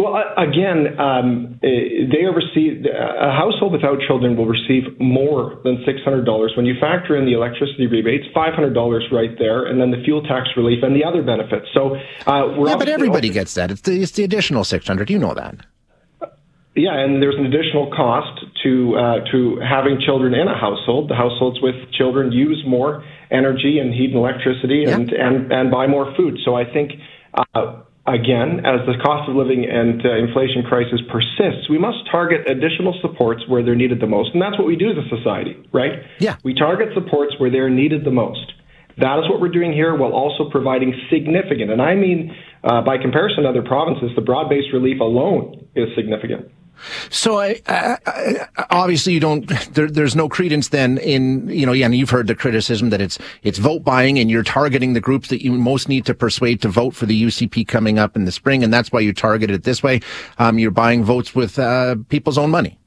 Well, 0.00 0.16
again, 0.38 0.98
um, 0.98 1.60
eh, 1.62 2.08
they 2.08 2.24
have 2.24 2.32
received 2.32 2.86
a 2.86 3.32
household 3.36 3.72
without 3.72 4.00
children 4.08 4.34
will 4.34 4.46
receive 4.46 4.98
more 4.98 5.60
than 5.62 5.84
six 5.84 6.00
hundred 6.02 6.24
dollars 6.24 6.52
when 6.56 6.64
you 6.64 6.74
factor 6.80 7.16
in 7.16 7.26
the 7.26 7.34
electricity 7.34 7.86
rebates, 7.86 8.24
five 8.32 8.54
hundred 8.54 8.72
dollars 8.72 9.04
right 9.12 9.36
there, 9.38 9.66
and 9.66 9.78
then 9.78 9.90
the 9.90 10.00
fuel 10.02 10.22
tax 10.22 10.48
relief 10.56 10.82
and 10.82 10.96
the 10.96 11.04
other 11.04 11.20
benefits. 11.22 11.66
So, 11.74 11.96
uh, 12.26 12.64
yeah, 12.64 12.76
but 12.76 12.88
everybody 12.88 13.28
open. 13.28 13.34
gets 13.34 13.54
that. 13.54 13.70
It's 13.70 13.82
the, 13.82 14.00
it's 14.00 14.12
the 14.12 14.24
additional 14.24 14.64
six 14.64 14.86
hundred. 14.86 15.10
You 15.10 15.18
know 15.18 15.34
that. 15.34 15.66
Yeah, 16.74 16.96
and 16.96 17.20
there's 17.20 17.36
an 17.36 17.44
additional 17.44 17.90
cost 17.94 18.40
to 18.62 18.96
uh, 18.96 19.30
to 19.32 19.60
having 19.60 20.00
children 20.00 20.32
in 20.32 20.48
a 20.48 20.56
household. 20.58 21.10
The 21.10 21.16
households 21.16 21.60
with 21.60 21.74
children 21.92 22.32
use 22.32 22.64
more 22.66 23.04
energy 23.30 23.78
and 23.78 23.92
heat 23.92 24.14
and 24.14 24.16
electricity 24.16 24.84
and 24.84 25.10
yeah. 25.10 25.26
and, 25.26 25.52
and 25.52 25.70
buy 25.70 25.86
more 25.88 26.14
food. 26.16 26.38
So 26.42 26.54
I 26.56 26.64
think. 26.64 26.92
Uh, 27.54 27.82
again, 28.14 28.64
as 28.64 28.84
the 28.86 28.94
cost 29.02 29.28
of 29.28 29.36
living 29.36 29.64
and 29.64 30.04
uh, 30.04 30.16
inflation 30.16 30.62
crisis 30.62 31.00
persists, 31.10 31.68
we 31.68 31.78
must 31.78 31.98
target 32.10 32.48
additional 32.50 32.98
supports 33.00 33.42
where 33.48 33.62
they're 33.62 33.76
needed 33.76 34.00
the 34.00 34.06
most. 34.06 34.30
And 34.32 34.42
that's 34.42 34.58
what 34.58 34.66
we 34.66 34.76
do 34.76 34.90
as 34.90 34.96
a 34.96 35.08
society, 35.08 35.56
right? 35.72 36.02
Yeah. 36.18 36.36
We 36.42 36.54
target 36.54 36.88
supports 36.94 37.34
where 37.38 37.50
they're 37.50 37.70
needed 37.70 38.04
the 38.04 38.10
most. 38.10 38.52
That 38.98 39.18
is 39.18 39.30
what 39.30 39.40
we're 39.40 39.54
doing 39.54 39.72
here 39.72 39.96
while 39.96 40.12
also 40.12 40.50
providing 40.50 40.92
significant, 41.10 41.70
and 41.70 41.80
I 41.80 41.94
mean 41.94 42.36
uh, 42.62 42.82
by 42.82 42.98
comparison 42.98 43.44
to 43.44 43.48
other 43.48 43.62
provinces, 43.62 44.10
the 44.14 44.20
broad 44.20 44.50
based 44.50 44.72
relief 44.72 45.00
alone 45.00 45.66
is 45.74 45.88
significant. 45.96 46.50
So 47.10 47.38
I, 47.38 47.60
I, 47.66 47.98
I, 48.06 48.66
obviously 48.70 49.12
you 49.12 49.20
don't. 49.20 49.48
There, 49.70 49.88
there's 49.88 50.16
no 50.16 50.28
credence 50.28 50.68
then 50.68 50.98
in 50.98 51.48
you 51.48 51.66
know. 51.66 51.72
Yeah, 51.72 51.86
and 51.86 51.94
you've 51.94 52.10
heard 52.10 52.26
the 52.26 52.34
criticism 52.34 52.90
that 52.90 53.00
it's 53.00 53.18
it's 53.42 53.58
vote 53.58 53.84
buying 53.84 54.18
and 54.18 54.30
you're 54.30 54.42
targeting 54.42 54.94
the 54.94 55.00
groups 55.00 55.28
that 55.28 55.42
you 55.42 55.52
most 55.52 55.88
need 55.88 56.06
to 56.06 56.14
persuade 56.14 56.60
to 56.62 56.68
vote 56.68 56.94
for 56.94 57.06
the 57.06 57.22
UCP 57.22 57.66
coming 57.68 57.98
up 57.98 58.16
in 58.16 58.24
the 58.24 58.32
spring, 58.32 58.64
and 58.64 58.72
that's 58.72 58.90
why 58.90 59.00
you 59.00 59.12
target 59.12 59.50
it 59.50 59.64
this 59.64 59.82
way. 59.82 60.00
Um, 60.38 60.58
you're 60.58 60.70
buying 60.70 61.04
votes 61.04 61.34
with 61.34 61.58
uh, 61.58 61.96
people's 62.08 62.38
own 62.38 62.50
money. 62.50 62.79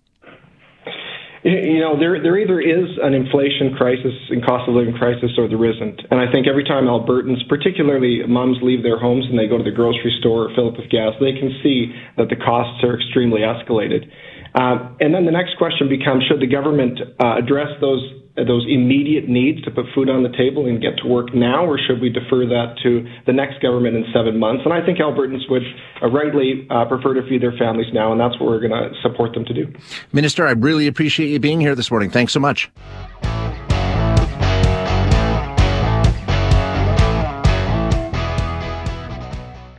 You 1.44 1.84
know, 1.84 2.00
there 2.00 2.24
there 2.24 2.40
either 2.40 2.62
is 2.64 2.88
an 3.04 3.14
inflation 3.14 3.76
crisis 3.76 4.16
and 4.32 4.40
cost 4.46 4.64
of 4.70 4.76
living 4.76 4.96
crisis, 4.96 5.36
or 5.38 5.52
there 5.52 5.60
isn't. 5.60 6.00
And 6.10 6.16
I 6.16 6.32
think 6.32 6.48
every 6.48 6.64
time 6.64 6.88
Albertans, 6.88 7.44
particularly 7.50 8.24
moms, 8.26 8.60
leave 8.64 8.82
their 8.82 8.98
homes 8.98 9.26
and 9.28 9.38
they 9.38 9.48
go 9.48 9.58
to 9.58 9.64
the 9.64 9.76
grocery 9.76 10.16
store 10.24 10.48
or 10.48 10.56
fill 10.56 10.72
up 10.72 10.80
with 10.80 10.90
gas, 10.90 11.12
they 11.20 11.36
can 11.36 11.52
see 11.62 11.92
that 12.16 12.32
the 12.32 12.40
costs 12.40 12.80
are 12.88 12.96
extremely 12.96 13.42
escalated. 13.42 14.08
Uh, 14.56 14.96
and 15.04 15.14
then 15.14 15.26
the 15.26 15.36
next 15.36 15.60
question 15.60 15.90
becomes: 15.90 16.24
Should 16.32 16.40
the 16.40 16.48
government 16.48 17.00
uh, 17.20 17.44
address 17.44 17.76
those 17.84 18.23
those 18.36 18.66
immediate 18.68 19.30
needs 19.30 19.62
to 19.62 19.70
put 19.70 19.86
food 19.94 20.10
on 20.10 20.24
the 20.24 20.30
table 20.36 20.66
and 20.66 20.82
get 20.82 20.98
to 20.98 21.08
work 21.08 21.34
now, 21.36 21.66
or 21.66 21.78
should 21.78 22.02
we 22.02 22.10
defer 22.10 22.46
that 22.48 22.75
to 22.82 23.08
the 23.28 23.34
next 23.34 23.62
government 23.62 23.96
in 23.96 24.06
seven 24.12 24.40
months? 24.40 24.63
And 24.66 24.74
I 24.74 24.84
think 24.84 24.98
Albertans 24.98 25.48
would 25.50 25.62
uh, 26.02 26.10
rightly 26.10 26.66
uh, 26.70 26.86
prefer 26.86 27.13
to 27.13 27.22
feed 27.30 27.44
their 27.44 27.56
families 27.58 27.94
now, 27.94 28.12
and 28.12 28.20
that's 28.20 28.40
what 28.40 28.50
we're 28.50 28.60
going 28.60 28.72
to 28.72 28.90
support 29.02 29.34
them 29.34 29.46
to 29.46 29.54
do. 29.54 29.72
Minister, 30.13 30.48
I 30.48 30.52
really 30.52 30.88
appreciate 30.88 31.30
you 31.30 31.40
being 31.40 31.62
here 31.62 31.75
this 31.75 31.92
morning. 31.92 32.10
Thanks 32.10 32.34
so 32.34 32.40
much. 32.40 32.72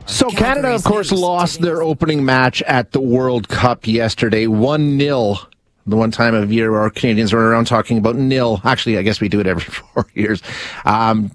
So 0.05 0.29
Canada, 0.29 0.73
of 0.73 0.83
course, 0.85 1.11
lost 1.11 1.61
their 1.61 1.83
opening 1.83 2.23
match 2.23 2.61
at 2.61 2.93
the 2.93 3.01
World 3.01 3.49
Cup 3.49 3.85
yesterday, 3.85 4.47
one 4.47 4.97
0 4.97 5.39
the 5.85 5.95
one 5.95 6.11
time 6.11 6.33
of 6.33 6.51
year 6.51 6.75
our 6.75 6.89
Canadians 6.89 7.33
run 7.33 7.43
around 7.43 7.65
talking 7.65 7.97
about 7.97 8.15
nil. 8.15 8.61
Actually, 8.63 8.97
I 8.97 9.01
guess 9.01 9.21
we 9.21 9.29
do 9.29 9.39
it 9.39 9.47
every 9.47 9.63
four 9.63 10.07
years. 10.13 10.41
Um, 10.85 11.31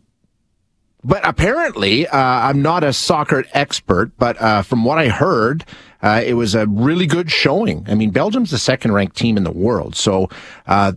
but 1.02 1.26
apparently, 1.26 2.06
uh, 2.06 2.18
I'm 2.18 2.60
not 2.60 2.84
a 2.84 2.92
soccer 2.92 3.44
expert, 3.52 4.12
but 4.18 4.40
uh, 4.40 4.62
from 4.62 4.84
what 4.84 4.98
I 4.98 5.08
heard, 5.08 5.64
uh, 6.02 6.22
it 6.24 6.34
was 6.34 6.54
a 6.54 6.66
really 6.66 7.06
good 7.06 7.30
showing. 7.30 7.86
I 7.88 7.94
mean, 7.94 8.10
Belgium's 8.10 8.50
the 8.50 8.58
second 8.58 8.92
ranked 8.92 9.16
team 9.16 9.36
in 9.36 9.44
the 9.44 9.50
world. 9.50 9.96
So, 9.96 10.28
uh, 10.66 10.92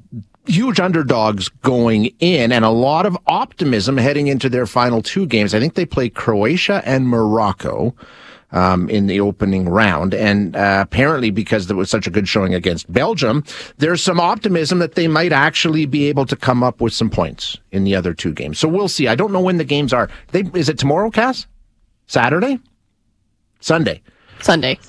huge 0.46 0.80
underdogs 0.80 1.48
going 1.48 2.08
in 2.20 2.52
and 2.52 2.66
a 2.66 2.70
lot 2.70 3.06
of 3.06 3.18
optimism 3.28 3.96
heading 3.98 4.28
into 4.28 4.50
their 4.50 4.66
final 4.66 5.02
two 5.02 5.26
games. 5.26 5.54
I 5.54 5.60
think 5.60 5.76
they 5.76 5.86
play 5.86 6.10
Croatia 6.10 6.82
and 6.86 7.08
Morocco. 7.08 7.96
Um, 8.54 8.90
in 8.90 9.08
the 9.08 9.20
opening 9.20 9.68
round. 9.68 10.14
And 10.14 10.56
uh, 10.56 10.80
apparently, 10.82 11.32
because 11.32 11.68
there 11.68 11.76
was 11.76 11.90
such 11.90 12.08
a 12.08 12.12
good 12.12 12.28
showing 12.28 12.54
against 12.54 12.92
Belgium, 12.92 13.44
there's 13.78 14.02
some 14.02 14.20
optimism 14.20 14.80
that 14.80 14.96
they 14.96 15.08
might 15.08 15.34
actually 15.34 15.86
be 15.86 16.08
able 16.08 16.26
to 16.28 16.36
come 16.36 16.64
up 16.64 16.80
with 16.80 16.94
some 16.94 17.10
points 17.10 17.58
in 17.72 17.84
the 17.84 17.96
other 17.96 18.14
two 18.14 18.34
games. 18.34 18.60
So 18.60 18.68
we'll 18.68 18.88
see. 18.88 19.08
I 19.08 19.16
don't 19.16 19.34
know 19.34 19.42
when 19.42 19.58
the 19.58 19.64
games 19.66 19.92
are. 19.92 20.10
They, 20.32 20.44
is 20.54 20.70
it 20.70 20.78
tomorrow, 20.78 21.10
Cass? 21.10 21.48
Saturday? 22.08 22.60
Sunday? 23.60 24.02
Sunday. 24.44 24.80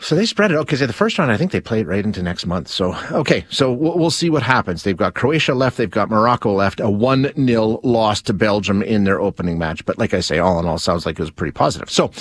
So 0.00 0.14
they 0.14 0.26
spread 0.26 0.52
it 0.52 0.56
out 0.56 0.66
because 0.66 0.78
the 0.78 0.92
first 0.92 1.18
round, 1.18 1.32
I 1.32 1.36
think 1.36 1.50
they 1.50 1.60
play 1.60 1.80
it 1.80 1.86
right 1.86 2.04
into 2.04 2.22
next 2.22 2.46
month. 2.46 2.68
So, 2.68 2.94
okay. 3.10 3.44
So 3.50 3.72
we'll, 3.72 3.98
we'll 3.98 4.10
see 4.10 4.30
what 4.30 4.44
happens. 4.44 4.84
They've 4.84 4.96
got 4.96 5.14
Croatia 5.14 5.54
left. 5.54 5.76
They've 5.76 5.90
got 5.90 6.08
Morocco 6.08 6.52
left. 6.52 6.78
A 6.78 6.88
1 6.88 7.32
0 7.34 7.80
loss 7.82 8.22
to 8.22 8.32
Belgium 8.32 8.82
in 8.82 9.02
their 9.02 9.20
opening 9.20 9.58
match. 9.58 9.84
But 9.84 9.98
like 9.98 10.14
I 10.14 10.20
say, 10.20 10.38
all 10.38 10.60
in 10.60 10.66
all, 10.66 10.78
sounds 10.78 11.04
like 11.04 11.18
it 11.18 11.22
was 11.22 11.32
pretty 11.32 11.50
positive. 11.50 11.90
So 11.90 12.12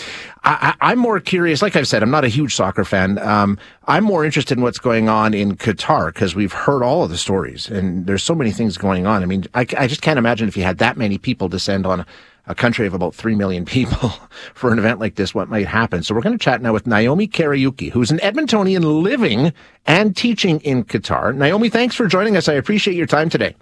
I, 0.44 0.74
am 0.82 0.98
more 0.98 1.20
curious. 1.20 1.62
Like 1.62 1.76
I've 1.76 1.88
said, 1.88 2.02
I'm 2.02 2.10
not 2.10 2.26
a 2.26 2.30
huge 2.30 2.56
soccer 2.56 2.84
fan. 2.84 3.20
Um, 3.20 3.60
I'm 3.86 4.04
more 4.04 4.26
interested 4.26 4.58
in 4.58 4.64
what's 4.64 4.80
going 4.80 5.08
on 5.08 5.36
in 5.36 5.56
Qatar 5.56 6.08
because 6.08 6.36
we've 6.36 6.54
heard 6.54 6.82
all 6.82 7.04
of 7.04 7.12
the 7.12 7.18
stories 7.18 7.70
and 7.70 8.08
there's 8.08 8.24
so 8.24 8.34
many 8.34 8.52
things 8.52 8.78
going 8.78 9.06
on. 9.06 9.22
I 9.22 9.28
mean, 9.28 9.46
I, 9.54 9.68
I 9.78 9.88
just 9.88 10.02
can't 10.02 10.18
imagine 10.18 10.48
if 10.48 10.58
you 10.58 10.64
had 10.64 10.80
that 10.80 10.98
many 10.98 11.20
people 11.20 11.48
descend 11.48 11.86
on 11.86 12.06
a 12.48 12.56
country 12.56 12.88
of 12.88 12.94
about 12.94 13.14
3 13.14 13.36
million 13.36 13.66
people 13.66 14.10
for 14.54 14.72
an 14.72 14.80
event 14.80 15.00
like 15.00 15.16
this, 15.16 15.36
what 15.36 15.50
might 15.50 15.68
happen. 15.68 16.04
So 16.04 16.16
we're 16.16 16.22
going 16.22 16.38
to 16.38 16.44
chat 16.44 16.62
now 16.62 16.74
with 16.74 16.88
Naomi 16.88 17.28
Kariuki, 17.28 17.92
who's 17.92 18.12
an 18.12 18.20
Edmontonian 18.20 19.04
living 19.04 19.54
and 19.86 20.16
teaching 20.16 20.60
in 20.62 20.84
Qatar. 20.84 21.36
Naomi, 21.36 21.70
thanks 21.70 21.96
for 21.96 22.08
joining 22.08 22.38
us. 22.38 22.48
I 22.48 22.54
appreciate 22.54 22.96
your 22.96 23.08
time 23.08 23.30
today. 23.30 23.56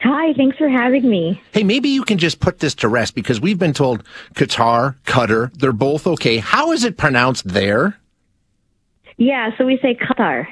Hi, 0.00 0.32
thanks 0.34 0.56
for 0.56 0.68
having 0.68 1.08
me. 1.10 1.42
Hey, 1.52 1.64
maybe 1.64 1.88
you 1.88 2.04
can 2.04 2.18
just 2.18 2.38
put 2.38 2.60
this 2.60 2.74
to 2.76 2.88
rest 2.88 3.16
because 3.16 3.40
we've 3.40 3.58
been 3.58 3.72
told 3.72 4.04
Qatar, 4.34 4.96
Qatar, 5.04 5.52
they're 5.54 5.72
both 5.72 6.06
okay. 6.06 6.38
How 6.38 6.70
is 6.70 6.84
it 6.84 6.96
pronounced 6.96 7.48
there? 7.48 7.98
Yeah, 9.16 9.50
so 9.58 9.66
we 9.66 9.78
say 9.82 9.96
Qatar. 9.96 10.46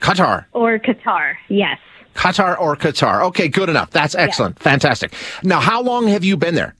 Qatar. 0.00 0.44
Or 0.52 0.78
Qatar, 0.78 1.34
yes. 1.48 1.78
Qatar 2.14 2.58
or 2.60 2.76
Qatar. 2.76 3.22
Okay, 3.26 3.48
good 3.48 3.68
enough. 3.68 3.90
That's 3.90 4.14
excellent. 4.14 4.56
Yeah. 4.58 4.64
Fantastic. 4.64 5.14
Now, 5.42 5.60
how 5.60 5.82
long 5.82 6.08
have 6.08 6.24
you 6.24 6.36
been 6.36 6.54
there? 6.54 6.74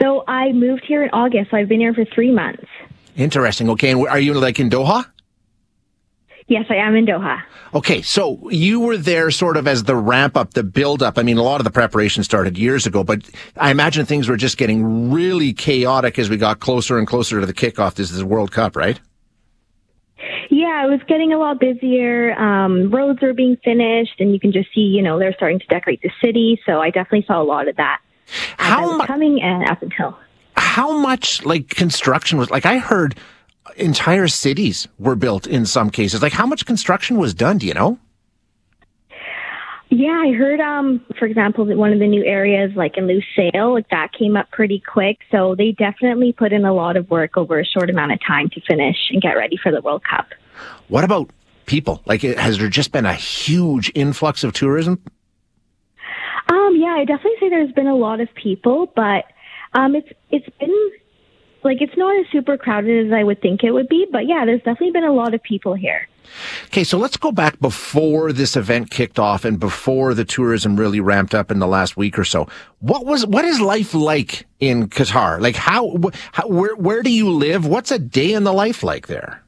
So 0.00 0.24
I 0.28 0.52
moved 0.52 0.84
here 0.86 1.02
in 1.02 1.10
August. 1.10 1.50
So 1.50 1.56
I've 1.56 1.68
been 1.68 1.80
here 1.80 1.94
for 1.94 2.04
three 2.04 2.30
months. 2.32 2.64
Interesting. 3.16 3.70
Okay, 3.70 3.90
and 3.90 4.06
are 4.08 4.18
you 4.18 4.34
like 4.34 4.60
in 4.60 4.70
Doha? 4.70 5.06
Yes, 6.48 6.66
I 6.68 6.74
am 6.74 6.96
in 6.96 7.06
Doha. 7.06 7.40
Okay, 7.72 8.02
so 8.02 8.50
you 8.50 8.80
were 8.80 8.98
there 8.98 9.30
sort 9.30 9.56
of 9.56 9.66
as 9.66 9.84
the 9.84 9.96
ramp 9.96 10.36
up, 10.36 10.54
the 10.54 10.62
build 10.62 11.02
up. 11.02 11.16
I 11.16 11.22
mean, 11.22 11.38
a 11.38 11.42
lot 11.42 11.60
of 11.60 11.64
the 11.64 11.70
preparation 11.70 12.24
started 12.24 12.58
years 12.58 12.86
ago, 12.86 13.04
but 13.04 13.22
I 13.56 13.70
imagine 13.70 14.04
things 14.04 14.28
were 14.28 14.36
just 14.36 14.58
getting 14.58 15.10
really 15.10 15.52
chaotic 15.52 16.18
as 16.18 16.28
we 16.28 16.36
got 16.36 16.60
closer 16.60 16.98
and 16.98 17.06
closer 17.06 17.40
to 17.40 17.46
the 17.46 17.54
kickoff. 17.54 17.94
This 17.94 18.10
is 18.10 18.18
the 18.18 18.26
World 18.26 18.52
Cup, 18.52 18.76
right? 18.76 19.00
Yeah, 20.52 20.84
it 20.84 20.90
was 20.90 21.00
getting 21.08 21.32
a 21.32 21.38
lot 21.38 21.58
busier. 21.58 22.38
Um, 22.38 22.90
roads 22.90 23.22
were 23.22 23.32
being 23.32 23.56
finished, 23.64 24.20
and 24.20 24.34
you 24.34 24.38
can 24.38 24.52
just 24.52 24.68
see, 24.74 24.82
you 24.82 25.00
know, 25.00 25.18
they're 25.18 25.32
starting 25.32 25.58
to 25.58 25.66
decorate 25.66 26.02
the 26.02 26.10
city. 26.22 26.60
So 26.66 26.78
I 26.78 26.90
definitely 26.90 27.24
saw 27.26 27.40
a 27.40 27.42
lot 27.42 27.68
of 27.68 27.76
that. 27.76 28.02
How 28.58 28.98
mu- 28.98 29.06
coming 29.06 29.40
and 29.40 29.66
up 29.70 29.80
until 29.80 30.14
how 30.54 30.92
much 30.92 31.42
like 31.46 31.70
construction 31.70 32.38
was 32.38 32.50
like? 32.50 32.66
I 32.66 32.76
heard 32.76 33.18
entire 33.76 34.28
cities 34.28 34.88
were 34.98 35.16
built 35.16 35.46
in 35.46 35.64
some 35.64 35.88
cases. 35.88 36.20
Like 36.20 36.34
how 36.34 36.44
much 36.44 36.66
construction 36.66 37.16
was 37.16 37.32
done? 37.32 37.56
Do 37.56 37.66
you 37.66 37.72
know? 37.72 37.98
Yeah, 39.94 40.22
I 40.24 40.32
heard, 40.32 40.58
um, 40.58 41.04
for 41.18 41.26
example, 41.26 41.66
that 41.66 41.76
one 41.76 41.92
of 41.92 41.98
the 41.98 42.06
new 42.06 42.24
areas, 42.24 42.72
like 42.74 42.96
in 42.96 43.06
Lusail, 43.06 43.74
like 43.74 43.90
that 43.90 44.10
came 44.18 44.38
up 44.38 44.50
pretty 44.50 44.80
quick. 44.80 45.18
So 45.30 45.54
they 45.54 45.72
definitely 45.72 46.32
put 46.32 46.50
in 46.54 46.64
a 46.64 46.72
lot 46.72 46.96
of 46.96 47.10
work 47.10 47.36
over 47.36 47.60
a 47.60 47.64
short 47.64 47.90
amount 47.90 48.12
of 48.12 48.18
time 48.26 48.48
to 48.54 48.60
finish 48.62 48.96
and 49.10 49.20
get 49.20 49.32
ready 49.32 49.58
for 49.62 49.70
the 49.70 49.82
World 49.82 50.02
Cup. 50.02 50.28
What 50.88 51.04
about 51.04 51.28
people? 51.66 52.00
Like, 52.06 52.22
has 52.22 52.56
there 52.56 52.70
just 52.70 52.90
been 52.90 53.04
a 53.04 53.12
huge 53.12 53.92
influx 53.94 54.44
of 54.44 54.54
tourism? 54.54 55.02
Um, 56.48 56.74
yeah, 56.78 56.94
I 56.96 57.04
definitely 57.04 57.36
say 57.38 57.50
there's 57.50 57.72
been 57.72 57.86
a 57.86 57.94
lot 57.94 58.22
of 58.22 58.32
people, 58.34 58.90
but 58.96 59.26
um, 59.74 59.94
it's 59.94 60.08
it's 60.30 60.48
been 60.58 60.90
like 61.64 61.82
it's 61.82 61.98
not 61.98 62.18
as 62.18 62.24
super 62.32 62.56
crowded 62.56 63.08
as 63.08 63.12
I 63.12 63.24
would 63.24 63.42
think 63.42 63.62
it 63.62 63.72
would 63.72 63.90
be. 63.90 64.06
But 64.10 64.26
yeah, 64.26 64.46
there's 64.46 64.62
definitely 64.62 64.92
been 64.92 65.04
a 65.04 65.12
lot 65.12 65.34
of 65.34 65.42
people 65.42 65.74
here. 65.74 66.08
Okay, 66.66 66.84
so 66.84 66.98
let's 66.98 67.16
go 67.16 67.32
back 67.32 67.60
before 67.60 68.32
this 68.32 68.56
event 68.56 68.90
kicked 68.90 69.18
off 69.18 69.44
and 69.44 69.58
before 69.60 70.14
the 70.14 70.24
tourism 70.24 70.78
really 70.78 71.00
ramped 71.00 71.34
up 71.34 71.50
in 71.50 71.58
the 71.58 71.66
last 71.66 71.96
week 71.96 72.18
or 72.18 72.24
so. 72.24 72.48
What 72.80 73.06
was 73.06 73.26
what 73.26 73.44
is 73.44 73.60
life 73.60 73.94
like 73.94 74.46
in 74.60 74.88
Qatar? 74.88 75.40
Like 75.40 75.56
how, 75.56 75.98
how 76.32 76.48
where 76.48 76.74
where 76.76 77.02
do 77.02 77.10
you 77.10 77.30
live? 77.30 77.66
What's 77.66 77.90
a 77.90 77.98
day 77.98 78.32
in 78.32 78.44
the 78.44 78.52
life 78.52 78.82
like 78.82 79.06
there? 79.06 79.42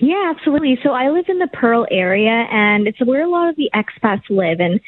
Yeah, 0.00 0.32
absolutely. 0.34 0.78
So 0.82 0.90
I 0.90 1.10
live 1.10 1.26
in 1.28 1.38
the 1.38 1.48
Pearl 1.48 1.86
area, 1.90 2.46
and 2.50 2.86
it's 2.86 3.04
where 3.04 3.22
a 3.22 3.28
lot 3.28 3.48
of 3.48 3.56
the 3.56 3.70
expats 3.74 4.28
live. 4.28 4.60
And 4.60 4.80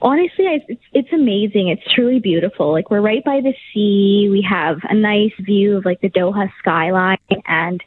honestly, 0.00 0.44
it's, 0.46 0.82
it's 0.92 1.12
amazing. 1.12 1.68
It's 1.68 1.82
truly 1.94 2.18
beautiful. 2.18 2.72
Like 2.72 2.90
we're 2.90 3.00
right 3.00 3.24
by 3.24 3.40
the 3.40 3.54
sea. 3.72 4.28
We 4.30 4.46
have 4.48 4.78
a 4.84 4.94
nice 4.94 5.32
view 5.40 5.76
of 5.76 5.84
like 5.84 6.00
the 6.00 6.10
Doha 6.10 6.50
skyline, 6.58 7.18
and 7.46 7.82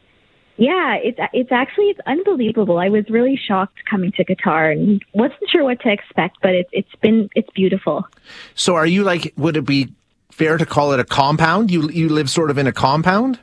yeah, 0.57 0.95
it's 0.95 1.19
it's 1.33 1.51
actually 1.51 1.85
it's 1.85 1.99
unbelievable. 2.05 2.77
I 2.77 2.89
was 2.89 3.09
really 3.09 3.35
shocked 3.35 3.77
coming 3.89 4.11
to 4.13 4.23
Qatar 4.23 4.71
and 4.71 5.03
wasn't 5.13 5.49
sure 5.49 5.63
what 5.63 5.81
to 5.81 5.91
expect, 5.91 6.37
but 6.41 6.55
it's 6.55 6.69
it's 6.71 6.95
been 7.01 7.29
it's 7.35 7.49
beautiful. 7.51 8.07
So, 8.53 8.75
are 8.75 8.85
you 8.85 9.03
like? 9.03 9.33
Would 9.37 9.57
it 9.57 9.65
be 9.65 9.93
fair 10.31 10.57
to 10.57 10.65
call 10.65 10.93
it 10.93 10.99
a 10.99 11.03
compound? 11.03 11.71
You 11.71 11.89
you 11.89 12.07
live 12.07 12.29
sort 12.29 12.49
of 12.49 12.57
in 12.57 12.67
a 12.67 12.71
compound? 12.71 13.39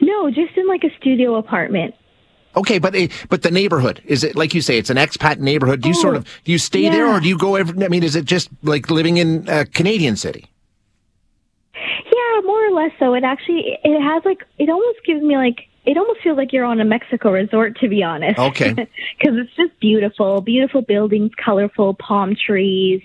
No, 0.00 0.30
just 0.30 0.56
in 0.56 0.68
like 0.68 0.84
a 0.84 0.94
studio 0.98 1.36
apartment. 1.36 1.94
Okay, 2.56 2.78
but 2.78 2.94
eh, 2.94 3.08
but 3.30 3.42
the 3.42 3.50
neighborhood 3.50 4.02
is 4.04 4.22
it 4.22 4.36
like 4.36 4.54
you 4.54 4.60
say? 4.60 4.76
It's 4.76 4.90
an 4.90 4.98
expat 4.98 5.38
neighborhood. 5.38 5.80
Do 5.80 5.88
you 5.88 5.94
oh, 5.96 6.00
sort 6.00 6.16
of 6.16 6.24
do 6.44 6.52
you 6.52 6.58
stay 6.58 6.80
yeah. 6.84 6.90
there, 6.90 7.06
or 7.06 7.20
do 7.20 7.28
you 7.28 7.38
go 7.38 7.54
every? 7.54 7.82
I 7.84 7.88
mean, 7.88 8.02
is 8.02 8.16
it 8.16 8.26
just 8.26 8.50
like 8.62 8.90
living 8.90 9.16
in 9.16 9.48
a 9.48 9.64
Canadian 9.64 10.16
city? 10.16 10.46
Yeah, 11.74 12.40
more 12.44 12.66
or 12.66 12.72
less. 12.72 12.92
So 12.98 13.14
it 13.14 13.24
actually 13.24 13.78
it 13.82 14.02
has 14.02 14.22
like 14.26 14.44
it 14.58 14.68
almost 14.68 14.98
gives 15.06 15.22
me 15.22 15.36
like 15.36 15.68
it 15.86 15.96
almost 15.96 16.20
feels 16.20 16.36
like 16.36 16.52
you're 16.52 16.64
on 16.64 16.80
a 16.80 16.84
Mexico 16.84 17.30
resort, 17.30 17.78
to 17.78 17.88
be 17.88 18.02
honest. 18.02 18.38
Okay. 18.38 18.70
Because 19.18 19.38
it's 19.38 19.54
just 19.56 19.78
beautiful, 19.80 20.40
beautiful 20.40 20.82
buildings, 20.82 21.30
colorful 21.42 21.94
palm 21.94 22.34
trees. 22.34 23.00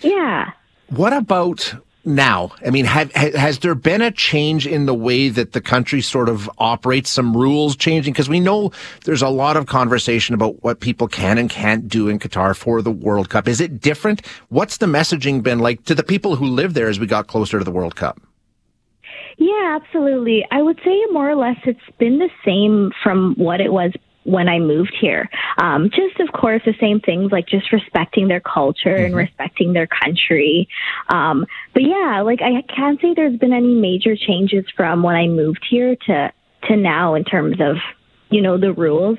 Yeah. 0.00 0.50
What 0.88 1.12
about 1.12 1.74
now? 2.04 2.52
I 2.66 2.70
mean, 2.70 2.84
have, 2.84 3.12
has 3.12 3.60
there 3.60 3.74
been 3.74 4.02
a 4.02 4.10
change 4.10 4.66
in 4.66 4.86
the 4.86 4.94
way 4.94 5.30
that 5.30 5.52
the 5.52 5.60
country 5.60 6.02
sort 6.02 6.28
of 6.28 6.50
operates? 6.58 7.10
Some 7.10 7.36
rules 7.36 7.76
changing 7.76 8.12
because 8.12 8.28
we 8.28 8.40
know 8.40 8.72
there's 9.04 9.22
a 9.22 9.28
lot 9.28 9.56
of 9.56 9.66
conversation 9.66 10.34
about 10.34 10.62
what 10.62 10.80
people 10.80 11.08
can 11.08 11.38
and 11.38 11.48
can't 11.48 11.88
do 11.88 12.08
in 12.08 12.18
Qatar 12.18 12.54
for 12.54 12.82
the 12.82 12.92
World 12.92 13.30
Cup. 13.30 13.48
Is 13.48 13.60
it 13.60 13.80
different? 13.80 14.26
What's 14.48 14.78
the 14.78 14.86
messaging 14.86 15.42
been 15.42 15.60
like 15.60 15.84
to 15.84 15.94
the 15.94 16.04
people 16.04 16.36
who 16.36 16.46
live 16.46 16.74
there 16.74 16.88
as 16.88 17.00
we 17.00 17.06
got 17.06 17.28
closer 17.28 17.58
to 17.58 17.64
the 17.64 17.72
World 17.72 17.96
Cup? 17.96 18.20
Yeah, 19.36 19.78
absolutely. 19.80 20.46
I 20.50 20.62
would 20.62 20.80
say 20.84 21.00
more 21.10 21.28
or 21.28 21.36
less 21.36 21.56
it's 21.64 21.80
been 21.98 22.18
the 22.18 22.30
same 22.44 22.92
from 23.02 23.34
what 23.36 23.60
it 23.60 23.72
was 23.72 23.92
when 24.24 24.48
I 24.48 24.58
moved 24.58 24.96
here. 25.00 25.28
Um, 25.58 25.90
just, 25.90 26.18
of 26.20 26.32
course, 26.32 26.62
the 26.64 26.74
same 26.80 27.00
things 27.00 27.30
like 27.30 27.46
just 27.46 27.72
respecting 27.72 28.28
their 28.28 28.40
culture 28.40 28.90
mm-hmm. 28.96 29.04
and 29.06 29.16
respecting 29.16 29.72
their 29.72 29.86
country. 29.86 30.68
Um, 31.08 31.46
but 31.72 31.82
yeah, 31.82 32.22
like 32.22 32.40
I 32.42 32.62
can't 32.74 33.00
say 33.00 33.14
there's 33.14 33.38
been 33.38 33.52
any 33.52 33.74
major 33.74 34.16
changes 34.16 34.64
from 34.76 35.02
when 35.02 35.14
I 35.14 35.26
moved 35.26 35.64
here 35.68 35.96
to 36.06 36.32
to 36.68 36.76
now 36.76 37.14
in 37.14 37.24
terms 37.24 37.56
of 37.60 37.76
you 38.30 38.40
know 38.40 38.58
the 38.58 38.72
rules. 38.72 39.18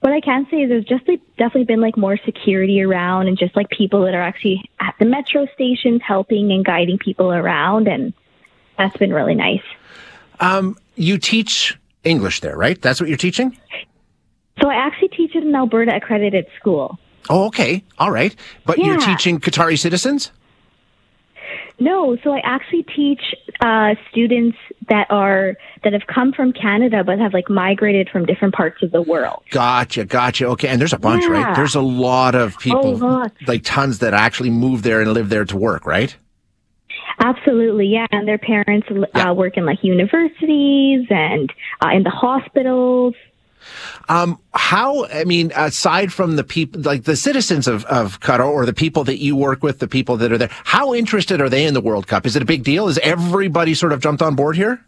What 0.00 0.12
I 0.12 0.20
can 0.20 0.46
say 0.50 0.58
is 0.58 0.68
there's 0.68 0.84
just 0.84 1.08
like, 1.08 1.20
definitely 1.38 1.64
been 1.64 1.80
like 1.80 1.96
more 1.96 2.18
security 2.24 2.82
around 2.82 3.26
and 3.26 3.38
just 3.38 3.56
like 3.56 3.70
people 3.70 4.04
that 4.04 4.14
are 4.14 4.20
actually 4.20 4.62
at 4.78 4.94
the 4.98 5.06
metro 5.06 5.46
stations 5.54 6.02
helping 6.06 6.52
and 6.52 6.64
guiding 6.64 6.98
people 6.98 7.32
around 7.32 7.88
and 7.88 8.12
that's 8.76 8.96
been 8.96 9.12
really 9.12 9.34
nice. 9.34 9.62
Um, 10.40 10.76
you 10.96 11.18
teach 11.18 11.78
English 12.02 12.40
there, 12.40 12.56
right? 12.56 12.80
That's 12.80 13.00
what 13.00 13.08
you're 13.08 13.18
teaching? 13.18 13.56
So 14.60 14.68
I 14.68 14.74
actually 14.74 15.08
teach 15.08 15.34
at 15.36 15.42
an 15.42 15.54
Alberta 15.54 15.96
accredited 15.96 16.46
school. 16.58 16.98
Oh, 17.28 17.46
okay. 17.46 17.82
All 17.98 18.10
right. 18.10 18.34
But 18.66 18.78
yeah. 18.78 18.86
you're 18.86 18.98
teaching 18.98 19.40
Qatari 19.40 19.78
citizens? 19.78 20.30
No, 21.80 22.16
so 22.22 22.32
I 22.32 22.40
actually 22.44 22.84
teach 22.84 23.20
uh, 23.60 23.94
students 24.10 24.56
that 24.88 25.08
are 25.10 25.56
that 25.82 25.92
have 25.92 26.06
come 26.06 26.32
from 26.32 26.52
Canada 26.52 27.02
but 27.02 27.18
have 27.18 27.32
like 27.32 27.50
migrated 27.50 28.08
from 28.10 28.26
different 28.26 28.54
parts 28.54 28.80
of 28.82 28.92
the 28.92 29.02
world. 29.02 29.42
Gotcha, 29.50 30.04
gotcha. 30.04 30.46
Okay, 30.50 30.68
and 30.68 30.80
there's 30.80 30.92
a 30.92 30.98
bunch, 30.98 31.24
yeah. 31.24 31.30
right? 31.30 31.56
There's 31.56 31.74
a 31.74 31.80
lot 31.80 32.36
of 32.36 32.56
people, 32.60 33.04
oh, 33.04 33.26
like 33.48 33.62
tons 33.64 33.98
that 33.98 34.14
actually 34.14 34.50
move 34.50 34.82
there 34.84 35.00
and 35.00 35.12
live 35.12 35.30
there 35.30 35.44
to 35.46 35.56
work, 35.56 35.84
right? 35.84 36.14
Absolutely, 37.24 37.86
yeah. 37.86 38.06
And 38.10 38.28
their 38.28 38.36
parents 38.36 38.86
uh, 39.14 39.32
work 39.34 39.56
in 39.56 39.64
like 39.64 39.82
universities 39.82 41.06
and 41.08 41.50
uh, 41.82 41.88
in 41.88 42.02
the 42.02 42.10
hospitals. 42.10 43.14
Um, 44.10 44.38
how, 44.52 45.06
I 45.06 45.24
mean, 45.24 45.50
aside 45.56 46.12
from 46.12 46.36
the 46.36 46.44
people, 46.44 46.82
like 46.82 47.04
the 47.04 47.16
citizens 47.16 47.66
of, 47.66 47.86
of 47.86 48.20
Qatar 48.20 48.46
or 48.46 48.66
the 48.66 48.74
people 48.74 49.04
that 49.04 49.22
you 49.22 49.36
work 49.36 49.62
with, 49.62 49.78
the 49.78 49.88
people 49.88 50.18
that 50.18 50.32
are 50.32 50.36
there, 50.36 50.50
how 50.64 50.92
interested 50.92 51.40
are 51.40 51.48
they 51.48 51.64
in 51.64 51.72
the 51.72 51.80
World 51.80 52.06
Cup? 52.06 52.26
Is 52.26 52.36
it 52.36 52.42
a 52.42 52.44
big 52.44 52.62
deal? 52.62 52.88
Is 52.88 52.98
everybody 52.98 53.72
sort 53.72 53.92
of 53.92 54.00
jumped 54.02 54.20
on 54.20 54.34
board 54.34 54.54
here? 54.56 54.84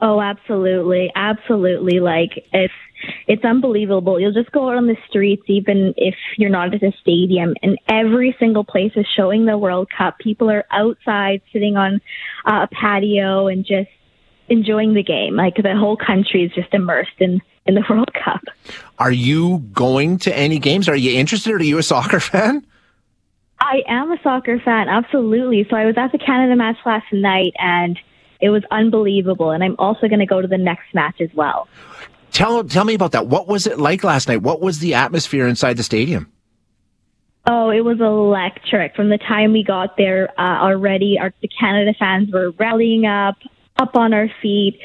Oh, 0.00 0.18
absolutely. 0.18 1.12
Absolutely. 1.14 2.00
Like, 2.00 2.46
it's, 2.54 2.72
it's 3.26 3.44
unbelievable. 3.44 4.18
You'll 4.20 4.32
just 4.32 4.52
go 4.52 4.70
out 4.70 4.76
on 4.76 4.86
the 4.86 4.96
streets, 5.08 5.44
even 5.46 5.94
if 5.96 6.14
you're 6.36 6.50
not 6.50 6.74
at 6.74 6.82
a 6.82 6.92
stadium, 7.00 7.54
and 7.62 7.78
every 7.88 8.36
single 8.38 8.64
place 8.64 8.92
is 8.96 9.06
showing 9.16 9.46
the 9.46 9.58
World 9.58 9.88
Cup. 9.96 10.18
People 10.18 10.50
are 10.50 10.64
outside 10.70 11.42
sitting 11.52 11.76
on 11.76 12.00
uh, 12.44 12.66
a 12.70 12.74
patio 12.74 13.48
and 13.48 13.64
just 13.64 13.90
enjoying 14.48 14.94
the 14.94 15.02
game. 15.02 15.36
Like 15.36 15.56
the 15.56 15.76
whole 15.76 15.96
country 15.96 16.44
is 16.44 16.52
just 16.52 16.72
immersed 16.72 17.18
in 17.18 17.40
in 17.66 17.74
the 17.74 17.84
World 17.90 18.12
Cup. 18.12 18.42
Are 18.98 19.12
you 19.12 19.58
going 19.72 20.18
to 20.18 20.36
any 20.36 20.58
games? 20.58 20.88
Are 20.88 20.96
you 20.96 21.18
interested? 21.18 21.52
Or 21.52 21.56
are 21.56 21.62
you 21.62 21.78
a 21.78 21.82
soccer 21.82 22.20
fan? 22.32 22.66
I 23.60 23.82
am 23.86 24.10
a 24.10 24.18
soccer 24.22 24.58
fan, 24.58 24.88
absolutely. 24.88 25.66
So 25.70 25.76
I 25.76 25.86
was 25.86 25.94
at 25.96 26.10
the 26.10 26.18
Canada 26.18 26.56
match 26.56 26.78
last 26.84 27.06
night, 27.12 27.52
and 27.58 27.96
it 28.40 28.50
was 28.50 28.64
unbelievable. 28.72 29.52
And 29.52 29.62
I'm 29.62 29.76
also 29.78 30.08
going 30.08 30.18
to 30.18 30.26
go 30.26 30.42
to 30.42 30.48
the 30.48 30.58
next 30.58 30.92
match 30.92 31.20
as 31.20 31.30
well. 31.32 31.68
Tell 32.32 32.64
tell 32.64 32.84
me 32.84 32.94
about 32.94 33.12
that. 33.12 33.26
What 33.26 33.46
was 33.46 33.66
it 33.66 33.78
like 33.78 34.02
last 34.04 34.28
night? 34.28 34.42
What 34.42 34.60
was 34.60 34.78
the 34.78 34.94
atmosphere 34.94 35.46
inside 35.46 35.76
the 35.76 35.82
stadium? 35.82 36.32
Oh, 37.46 37.70
it 37.70 37.84
was 37.84 38.00
electric. 38.00 38.94
From 38.94 39.08
the 39.08 39.18
time 39.18 39.52
we 39.52 39.64
got 39.64 39.96
there, 39.96 40.28
uh, 40.38 40.62
already 40.62 41.18
our 41.20 41.32
the 41.42 41.48
Canada 41.48 41.92
fans 41.98 42.30
were 42.32 42.52
rallying 42.52 43.04
up, 43.04 43.36
up 43.76 43.96
on 43.96 44.14
our 44.14 44.28
feet. 44.40 44.78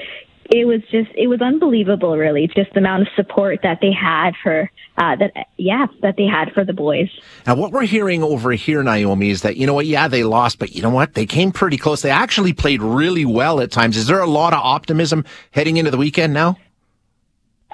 It 0.50 0.66
was 0.66 0.82
just, 0.90 1.10
it 1.14 1.28
was 1.28 1.42
unbelievable, 1.42 2.18
really, 2.18 2.48
just 2.48 2.72
the 2.74 2.80
amount 2.80 3.02
of 3.02 3.10
support 3.18 3.60
that 3.64 3.80
they 3.82 3.92
had 3.92 4.32
for 4.42 4.72
uh, 4.98 5.18
that, 5.18 5.48
yeah, 5.58 5.88
that 6.02 6.16
they 6.16 6.26
had 6.26 6.54
for 6.54 6.64
the 6.64 6.72
boys. 6.72 7.10
Now, 7.46 7.56
what 7.56 7.74
we're 7.74 7.84
hearing 7.84 8.24
over 8.24 8.54
here, 8.54 8.82
Naomi, 8.82 9.30
is 9.30 9.42
that 9.42 9.58
you 9.58 9.68
know 9.68 9.74
what? 9.74 9.86
Yeah, 9.86 10.08
they 10.08 10.24
lost, 10.24 10.58
but 10.58 10.74
you 10.74 10.82
know 10.82 10.90
what? 10.90 11.16
They 11.16 11.26
came 11.26 11.52
pretty 11.52 11.78
close. 11.78 12.02
They 12.02 12.10
actually 12.10 12.54
played 12.54 12.82
really 12.82 13.26
well 13.26 13.60
at 13.60 13.72
times. 13.72 13.98
Is 13.98 14.08
there 14.08 14.22
a 14.22 14.26
lot 14.28 14.54
of 14.54 14.60
optimism 14.64 15.26
heading 15.52 15.78
into 15.78 15.92
the 15.92 15.98
weekend 15.98 16.34
now? 16.34 16.58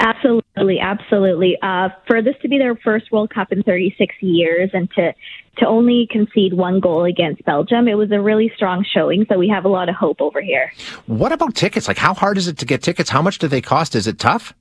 Absolutely, 0.04 0.80
absolutely. 0.82 1.58
Uh, 1.62 1.88
for 2.06 2.22
this 2.22 2.36
to 2.42 2.50
be 2.50 2.58
their 2.58 2.76
first 2.76 3.10
World 3.10 3.34
Cup 3.34 3.54
in 3.54 3.64
36 3.64 4.14
years 4.20 4.70
and 4.74 4.92
to 4.92 5.14
to 5.60 5.68
only 5.68 6.08
concede 6.10 6.54
one 6.54 6.80
goal 6.80 7.06
against 7.06 7.46
Belgium, 7.46 7.88
it 7.88 7.94
was 7.94 8.12
a 8.12 8.20
really 8.20 8.52
strong 8.56 8.84
showing. 8.84 9.26
So 9.30 9.38
we 9.38 9.48
have 9.48 9.66
a 9.66 9.70
lot 9.70 9.88
of 9.88 9.96
hope 9.96 10.20
over 10.20 10.42
here. 10.42 10.74
What 11.06 11.32
about 11.32 11.56
tickets? 11.56 11.88
Like, 11.88 11.98
how 11.98 12.14
hard 12.14 12.38
is 12.38 12.48
it 12.48 12.58
to 12.58 12.66
get 12.66 12.82
tickets? 12.82 13.10
How 13.10 13.22
much 13.22 13.38
do 13.38 13.48
they 13.48 13.62
cost? 13.62 13.96
Is 13.96 14.08
it 14.08 14.20
tough? 14.20 14.54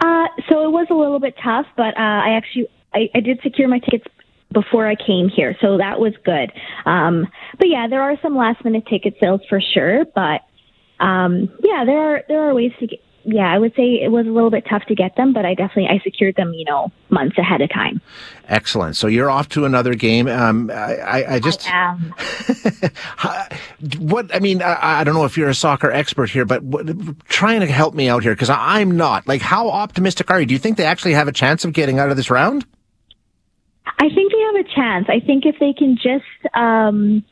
Uh, 0.00 0.26
so 0.48 0.62
it 0.62 0.70
was 0.70 0.86
a 0.90 0.94
little 0.94 1.18
bit 1.20 1.34
tough, 1.42 1.66
but 1.76 1.96
uh, 1.98 2.00
I 2.00 2.36
actually 2.36 2.68
I, 2.94 3.10
I 3.14 3.20
did 3.20 3.40
secure 3.42 3.68
my 3.68 3.80
tickets 3.80 4.06
before 4.52 4.86
I 4.86 4.94
came 4.94 5.28
here, 5.28 5.54
so 5.60 5.76
that 5.76 6.00
was 6.00 6.14
good. 6.24 6.50
Um, 6.86 7.26
but 7.58 7.68
yeah, 7.68 7.88
there 7.90 8.00
are 8.00 8.16
some 8.22 8.36
last 8.36 8.64
minute 8.64 8.86
ticket 8.86 9.16
sales 9.20 9.42
for 9.50 9.60
sure, 9.60 10.06
but 10.14 10.40
um, 10.98 11.50
yeah, 11.62 11.84
there 11.84 11.98
are 11.98 12.22
there 12.28 12.48
are 12.48 12.54
ways 12.54 12.72
to 12.80 12.86
get, 12.86 13.00
yeah, 13.28 13.52
I 13.52 13.58
would 13.58 13.74
say 13.74 14.00
it 14.00 14.12
was 14.12 14.24
a 14.24 14.30
little 14.30 14.50
bit 14.50 14.64
tough 14.70 14.84
to 14.84 14.94
get 14.94 15.16
them, 15.16 15.32
but 15.32 15.44
I 15.44 15.54
definitely 15.54 15.88
I 15.88 15.98
secured 16.04 16.36
them, 16.36 16.54
you 16.54 16.64
know, 16.64 16.92
months 17.10 17.36
ahead 17.36 17.60
of 17.60 17.68
time. 17.70 18.00
Excellent. 18.48 18.94
So 18.94 19.08
you're 19.08 19.28
off 19.28 19.48
to 19.50 19.64
another 19.64 19.94
game. 19.94 20.28
Um, 20.28 20.70
I, 20.72 21.24
I, 21.28 21.40
just 21.40 21.68
I 21.68 21.98
what 23.98 24.32
I 24.32 24.38
mean, 24.38 24.62
I, 24.62 25.00
I, 25.00 25.04
don't 25.04 25.14
know 25.14 25.24
if 25.24 25.36
you're 25.36 25.48
a 25.48 25.54
soccer 25.54 25.90
expert 25.90 26.30
here, 26.30 26.44
but 26.44 26.62
what, 26.62 26.86
trying 27.28 27.60
to 27.60 27.66
help 27.66 27.94
me 27.94 28.08
out 28.08 28.22
here 28.22 28.32
because 28.32 28.50
I'm 28.50 28.96
not. 28.96 29.26
Like, 29.26 29.42
how 29.42 29.70
optimistic 29.70 30.30
are 30.30 30.38
you? 30.38 30.46
Do 30.46 30.54
you 30.54 30.60
think 30.60 30.76
they 30.76 30.84
actually 30.86 31.14
have 31.14 31.26
a 31.26 31.32
chance 31.32 31.64
of 31.64 31.72
getting 31.72 31.98
out 31.98 32.10
of 32.10 32.16
this 32.16 32.30
round? 32.30 32.64
I 33.98 34.08
think 34.08 34.32
they 34.32 34.40
have 34.40 34.66
a 34.66 34.74
chance. 34.74 35.06
I 35.08 35.18
think 35.18 35.46
if 35.46 35.56
they 35.58 35.72
can 35.72 35.96
just. 35.96 36.54
Um, 36.54 37.24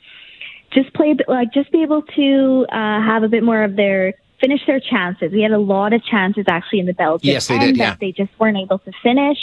just 0.72 0.92
play 0.92 1.14
like 1.28 1.52
just 1.52 1.70
be 1.70 1.84
able 1.84 2.02
to 2.02 2.66
uh, 2.68 3.00
have 3.00 3.22
a 3.22 3.28
bit 3.28 3.44
more 3.44 3.62
of 3.62 3.76
their 3.76 4.14
finish 4.44 4.66
their 4.66 4.80
chances. 4.80 5.32
We 5.32 5.40
had 5.40 5.52
a 5.52 5.58
lot 5.58 5.92
of 5.94 6.04
chances 6.04 6.44
actually 6.48 6.80
in 6.80 6.86
the 6.86 6.92
Belgium 6.92 7.30
yes, 7.30 7.46
they 7.48 7.58
did, 7.58 7.76
yeah. 7.76 7.96
they 7.98 8.12
just 8.12 8.30
weren't 8.38 8.58
able 8.58 8.78
to 8.80 8.92
finish. 9.02 9.38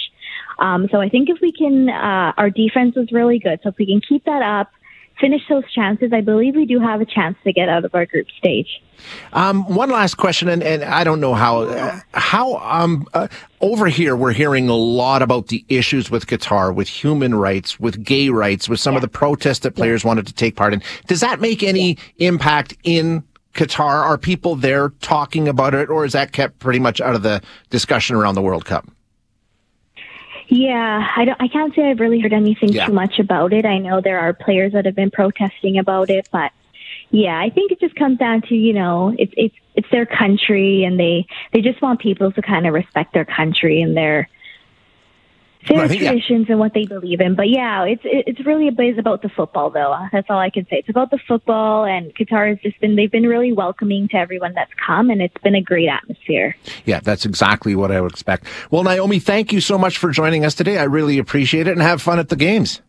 Um, 0.59 0.87
so 0.91 1.01
I 1.01 1.09
think 1.09 1.29
if 1.29 1.39
we 1.41 1.51
can, 1.51 1.89
uh, 1.89 2.33
our 2.37 2.51
defense 2.51 2.95
was 2.95 3.11
really 3.11 3.39
good. 3.39 3.59
So 3.63 3.69
if 3.69 3.77
we 3.79 3.87
can 3.87 4.01
keep 4.01 4.25
that 4.25 4.43
up, 4.43 4.71
finish 5.19 5.41
those 5.49 5.63
chances, 5.73 6.13
I 6.13 6.21
believe 6.21 6.55
we 6.55 6.65
do 6.65 6.79
have 6.79 7.01
a 7.01 7.05
chance 7.05 7.35
to 7.45 7.51
get 7.51 7.67
out 7.67 7.83
of 7.83 7.95
our 7.95 8.05
group 8.05 8.27
stage. 8.37 8.81
Um, 9.33 9.63
one 9.73 9.89
last 9.89 10.15
question, 10.15 10.47
and, 10.47 10.61
and, 10.61 10.83
I 10.83 11.03
don't 11.03 11.19
know 11.19 11.33
how 11.33 11.61
uh, 11.63 11.99
how 12.13 12.57
um, 12.57 13.07
uh, 13.15 13.27
over 13.59 13.87
here 13.87 14.15
we're 14.15 14.33
hearing 14.33 14.69
a 14.69 14.75
lot 14.75 15.23
about 15.23 15.47
the 15.47 15.65
issues 15.69 16.11
with 16.11 16.27
Qatar, 16.27 16.73
with 16.73 16.87
human 16.87 17.33
rights, 17.33 17.79
with 17.79 18.03
gay 18.03 18.29
rights, 18.29 18.69
with 18.69 18.79
some 18.79 18.93
yeah. 18.93 18.97
of 18.97 19.01
the 19.01 19.07
protests 19.07 19.59
that 19.59 19.75
players 19.75 20.03
yeah. 20.03 20.09
wanted 20.09 20.27
to 20.27 20.33
take 20.33 20.55
part 20.55 20.73
in. 20.73 20.83
Does 21.07 21.21
that 21.21 21.41
make 21.41 21.63
any 21.63 21.97
impact 22.17 22.75
in 22.83 23.23
Qatar? 23.53 24.03
Are 24.03 24.17
people 24.17 24.55
there 24.55 24.89
talking 25.01 25.47
about 25.47 25.73
it, 25.73 25.89
or 25.89 26.05
is 26.05 26.13
that 26.13 26.31
kept 26.31 26.59
pretty 26.59 26.79
much 26.79 27.01
out 27.01 27.15
of 27.15 27.23
the 27.23 27.41
discussion 27.69 28.15
around 28.15 28.35
the 28.35 28.41
World 28.41 28.65
Cup? 28.65 28.89
Yeah, 30.47 31.07
I 31.15 31.25
don't. 31.25 31.41
I 31.41 31.47
can't 31.47 31.73
say 31.73 31.89
I've 31.89 31.99
really 31.99 32.19
heard 32.19 32.33
anything 32.33 32.73
yeah. 32.73 32.87
too 32.87 32.93
much 32.93 33.19
about 33.19 33.53
it. 33.53 33.65
I 33.65 33.77
know 33.77 34.01
there 34.01 34.19
are 34.19 34.33
players 34.33 34.73
that 34.73 34.85
have 34.85 34.95
been 34.95 35.11
protesting 35.11 35.77
about 35.77 36.09
it, 36.09 36.27
but 36.31 36.51
yeah, 37.09 37.39
I 37.39 37.49
think 37.49 37.71
it 37.71 37.79
just 37.79 37.95
comes 37.95 38.17
down 38.17 38.41
to 38.43 38.55
you 38.55 38.73
know 38.73 39.15
it's 39.17 39.33
it's 39.37 39.55
it's 39.75 39.87
their 39.91 40.05
country, 40.05 40.83
and 40.83 40.99
they 40.99 41.25
they 41.53 41.61
just 41.61 41.81
want 41.81 42.01
people 42.01 42.31
to 42.33 42.41
kind 42.41 42.67
of 42.67 42.73
respect 42.73 43.13
their 43.13 43.23
country 43.25 43.81
and 43.81 43.95
their 43.95 44.29
their 45.67 45.87
traditions 45.87 46.45
yeah. 46.47 46.53
and 46.53 46.59
what 46.59 46.73
they 46.73 46.85
believe 46.85 47.21
in. 47.21 47.35
But 47.35 47.49
yeah, 47.49 47.83
it's 47.85 48.01
it's 48.03 48.45
really 48.45 48.69
it's 48.75 48.99
about 48.99 49.21
the 49.21 49.29
football 49.29 49.69
though. 49.69 49.95
That's 50.11 50.27
all 50.29 50.39
I 50.39 50.49
can 50.49 50.65
say. 50.65 50.77
It's 50.77 50.89
about 50.89 51.11
the 51.11 51.19
football, 51.27 51.85
and 51.85 52.13
Qatar 52.15 52.49
has 52.49 52.59
just 52.59 52.79
been 52.79 52.95
they've 52.95 53.11
been 53.11 53.27
really 53.27 53.53
welcoming 53.53 54.07
to 54.09 54.17
everyone 54.17 54.53
that's 54.53 54.71
come, 54.85 55.09
and 55.09 55.21
it's 55.21 55.37
been 55.43 55.55
a 55.55 55.61
great 55.61 55.87
atmosphere. 55.87 56.55
Yeah, 56.85 56.99
that's 56.99 57.25
exactly 57.25 57.75
what 57.75 57.91
I 57.91 58.01
would 58.01 58.11
expect. 58.11 58.45
Well, 58.69 58.83
Naomi, 58.83 59.19
thank 59.19 59.51
you 59.51 59.61
so 59.61 59.77
much 59.77 59.97
for 59.97 60.11
joining 60.11 60.45
us 60.45 60.55
today. 60.55 60.77
I 60.77 60.83
really 60.83 61.17
appreciate 61.17 61.67
it, 61.67 61.71
and 61.71 61.81
have 61.81 62.01
fun 62.01 62.19
at 62.19 62.29
the 62.29 62.35
games. 62.35 62.81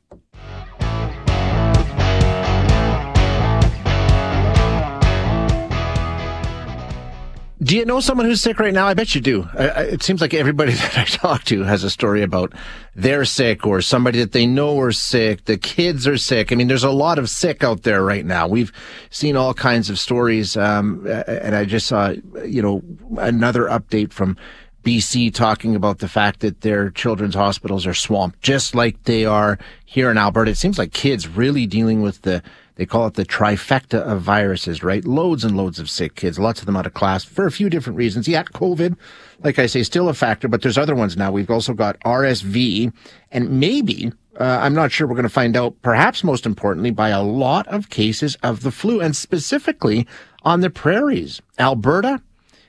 Do 7.62 7.76
you 7.76 7.84
know 7.84 8.00
someone 8.00 8.26
who's 8.26 8.40
sick 8.40 8.58
right 8.58 8.74
now? 8.74 8.88
I 8.88 8.94
bet 8.94 9.14
you 9.14 9.20
do. 9.20 9.48
it 9.54 10.02
seems 10.02 10.20
like 10.20 10.34
everybody 10.34 10.72
that 10.72 10.98
I 10.98 11.04
talk 11.04 11.44
to 11.44 11.62
has 11.62 11.84
a 11.84 11.90
story 11.90 12.22
about 12.22 12.52
they're 12.96 13.24
sick 13.24 13.64
or 13.66 13.80
somebody 13.80 14.18
that 14.18 14.32
they 14.32 14.46
know 14.46 14.80
are 14.80 14.90
sick. 14.90 15.44
The 15.44 15.56
kids 15.56 16.06
are 16.08 16.16
sick. 16.16 16.50
I 16.50 16.56
mean, 16.56 16.66
there's 16.66 16.82
a 16.82 16.90
lot 16.90 17.18
of 17.18 17.30
sick 17.30 17.62
out 17.62 17.82
there 17.82 18.02
right 18.02 18.26
now. 18.26 18.48
We've 18.48 18.72
seen 19.10 19.36
all 19.36 19.54
kinds 19.54 19.90
of 19.90 19.98
stories. 19.98 20.56
Um, 20.56 21.06
and 21.06 21.54
I 21.54 21.64
just 21.64 21.86
saw, 21.86 22.14
you 22.44 22.62
know, 22.62 22.82
another 23.18 23.64
update 23.66 24.12
from 24.12 24.36
BC 24.82 25.32
talking 25.32 25.76
about 25.76 26.00
the 26.00 26.08
fact 26.08 26.40
that 26.40 26.62
their 26.62 26.90
children's 26.90 27.36
hospitals 27.36 27.86
are 27.86 27.94
swamped, 27.94 28.42
just 28.42 28.74
like 28.74 29.00
they 29.04 29.24
are 29.24 29.58
here 29.84 30.10
in 30.10 30.18
Alberta. 30.18 30.50
It 30.50 30.56
seems 30.56 30.78
like 30.78 30.92
kids 30.92 31.28
really 31.28 31.66
dealing 31.66 32.02
with 32.02 32.22
the 32.22 32.42
they 32.76 32.86
call 32.86 33.06
it 33.06 33.14
the 33.14 33.24
trifecta 33.24 34.00
of 34.00 34.22
viruses, 34.22 34.82
right? 34.82 35.04
Loads 35.04 35.44
and 35.44 35.56
loads 35.56 35.78
of 35.78 35.90
sick 35.90 36.14
kids, 36.14 36.38
lots 36.38 36.60
of 36.60 36.66
them 36.66 36.76
out 36.76 36.86
of 36.86 36.94
class 36.94 37.24
for 37.24 37.46
a 37.46 37.50
few 37.50 37.68
different 37.68 37.96
reasons. 37.96 38.26
Yeah, 38.26 38.44
COVID, 38.44 38.96
like 39.42 39.58
I 39.58 39.66
say, 39.66 39.82
still 39.82 40.08
a 40.08 40.14
factor, 40.14 40.48
but 40.48 40.62
there's 40.62 40.78
other 40.78 40.94
ones 40.94 41.16
now. 41.16 41.30
We've 41.30 41.50
also 41.50 41.74
got 41.74 42.00
RSV 42.00 42.92
and 43.30 43.60
maybe, 43.60 44.12
uh, 44.40 44.58
I'm 44.62 44.74
not 44.74 44.90
sure 44.90 45.06
we're 45.06 45.14
going 45.14 45.24
to 45.24 45.28
find 45.28 45.56
out, 45.56 45.74
perhaps 45.82 46.24
most 46.24 46.46
importantly, 46.46 46.90
by 46.90 47.10
a 47.10 47.22
lot 47.22 47.66
of 47.68 47.90
cases 47.90 48.36
of 48.42 48.62
the 48.62 48.70
flu 48.70 49.00
and 49.00 49.14
specifically 49.14 50.06
on 50.42 50.60
the 50.60 50.70
prairies. 50.70 51.42
Alberta 51.58 52.22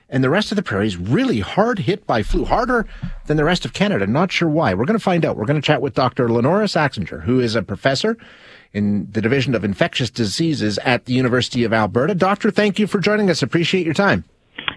and 0.08 0.22
the 0.22 0.30
rest 0.30 0.52
of 0.52 0.56
the 0.56 0.62
prairies 0.62 0.96
really 0.96 1.40
hard 1.40 1.80
hit 1.80 2.06
by 2.06 2.22
flu, 2.22 2.44
harder 2.44 2.86
than 3.26 3.36
the 3.36 3.44
rest 3.44 3.64
of 3.64 3.72
Canada. 3.72 4.06
Not 4.06 4.32
sure 4.32 4.48
why. 4.48 4.74
We're 4.74 4.84
going 4.84 4.98
to 4.98 5.02
find 5.02 5.24
out. 5.24 5.36
We're 5.36 5.46
going 5.46 5.60
to 5.60 5.66
chat 5.66 5.82
with 5.82 5.94
Dr. 5.94 6.28
Lynora 6.28 6.68
Saxinger, 6.68 7.22
who 7.22 7.40
is 7.40 7.54
a 7.54 7.62
professor 7.62 8.16
in 8.72 9.08
the 9.12 9.22
Division 9.22 9.54
of 9.54 9.64
Infectious 9.64 10.10
Diseases 10.10 10.78
at 10.78 11.06
the 11.06 11.12
University 11.14 11.64
of 11.64 11.72
Alberta. 11.72 12.14
Doctor, 12.14 12.50
thank 12.50 12.78
you 12.78 12.86
for 12.86 12.98
joining 12.98 13.30
us. 13.30 13.42
Appreciate 13.42 13.84
your 13.84 13.94
time. 13.94 14.24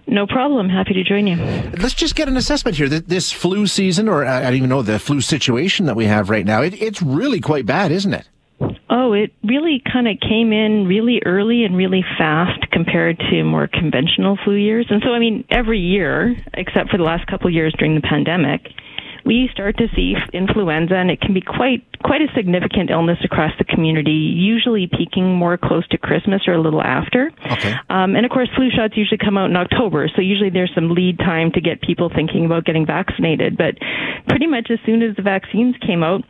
No 0.08 0.26
problem. 0.26 0.70
Happy 0.70 0.94
to 0.94 1.04
join 1.04 1.28
you. 1.28 1.36
Let's 1.78 1.94
just 1.94 2.16
get 2.16 2.28
an 2.30 2.38
assessment 2.38 2.78
here. 2.78 2.88
That 2.88 3.10
this 3.10 3.32
flu 3.32 3.68
season, 3.68 4.08
or 4.08 4.24
uh, 4.26 4.40
I 4.40 4.44
don't 4.44 4.56
even 4.56 4.70
know 4.70 4.82
the 4.82 5.00
flu 5.00 5.20
situation 5.20 5.86
that 5.88 5.96
we 5.96 6.06
have 6.06 6.30
right 6.30 6.46
now, 6.46 6.62
it, 6.62 6.82
it's 6.82 7.02
really 7.02 7.42
quite 7.42 7.66
bad, 7.66 7.92
isn't 7.92 8.14
it? 8.14 8.30
Oh, 8.90 9.14
it 9.14 9.34
really 9.44 9.82
kind 9.92 10.08
of 10.08 10.18
came 10.20 10.52
in 10.52 10.88
really 10.88 11.22
early 11.26 11.64
and 11.64 11.76
really 11.76 12.04
fast 12.18 12.72
compared 12.72 13.20
to 13.30 13.44
more 13.44 13.68
conventional 13.68 14.38
flu 14.44 14.56
years. 14.56 14.88
And 14.90 15.02
so, 15.06 15.12
I 15.12 15.20
mean, 15.20 15.46
every 15.50 15.80
year, 15.80 16.36
except 16.54 16.90
for 16.90 16.98
the 16.98 17.04
last 17.04 17.28
couple 17.28 17.48
of 17.48 17.54
years 17.54 17.74
during 17.78 17.96
the 17.96 18.02
pandemic, 18.02 18.62
we 19.28 19.50
start 19.52 19.78
to 19.78 19.88
see 19.94 20.16
influenza, 20.32 20.96
and 20.96 21.12
it 21.12 21.20
can 21.20 21.34
be 21.34 21.42
quite 21.42 21.84
quite 22.02 22.22
a 22.22 22.28
significant 22.34 22.90
illness 22.90 23.18
across 23.26 23.52
the 23.58 23.66
community. 23.66 24.12
Usually 24.12 24.88
peaking 24.88 25.36
more 25.36 25.58
close 25.58 25.86
to 25.90 25.98
Christmas 25.98 26.48
or 26.48 26.54
a 26.54 26.62
little 26.62 26.82
after. 26.82 27.30
Okay. 27.52 27.74
Um, 27.90 28.16
and 28.16 28.26
of 28.26 28.32
course, 28.32 28.50
flu 28.56 28.70
shots 28.72 28.96
usually 28.96 29.18
come 29.18 29.38
out 29.38 29.50
in 29.50 29.58
October, 29.58 30.10
so 30.16 30.22
usually 30.22 30.50
there's 30.50 30.72
some 30.74 30.92
lead 30.92 31.20
time 31.20 31.52
to 31.52 31.62
get 31.62 31.82
people 31.82 32.10
thinking 32.10 32.46
about 32.46 32.64
getting 32.64 32.86
vaccinated. 32.86 33.58
But 33.58 33.76
pretty 34.30 34.48
much 34.48 34.72
as 34.72 34.80
soon 34.86 35.04
as 35.04 35.16
the 35.18 35.24
vaccines 35.24 35.76
came 35.86 36.04
out 36.04 36.24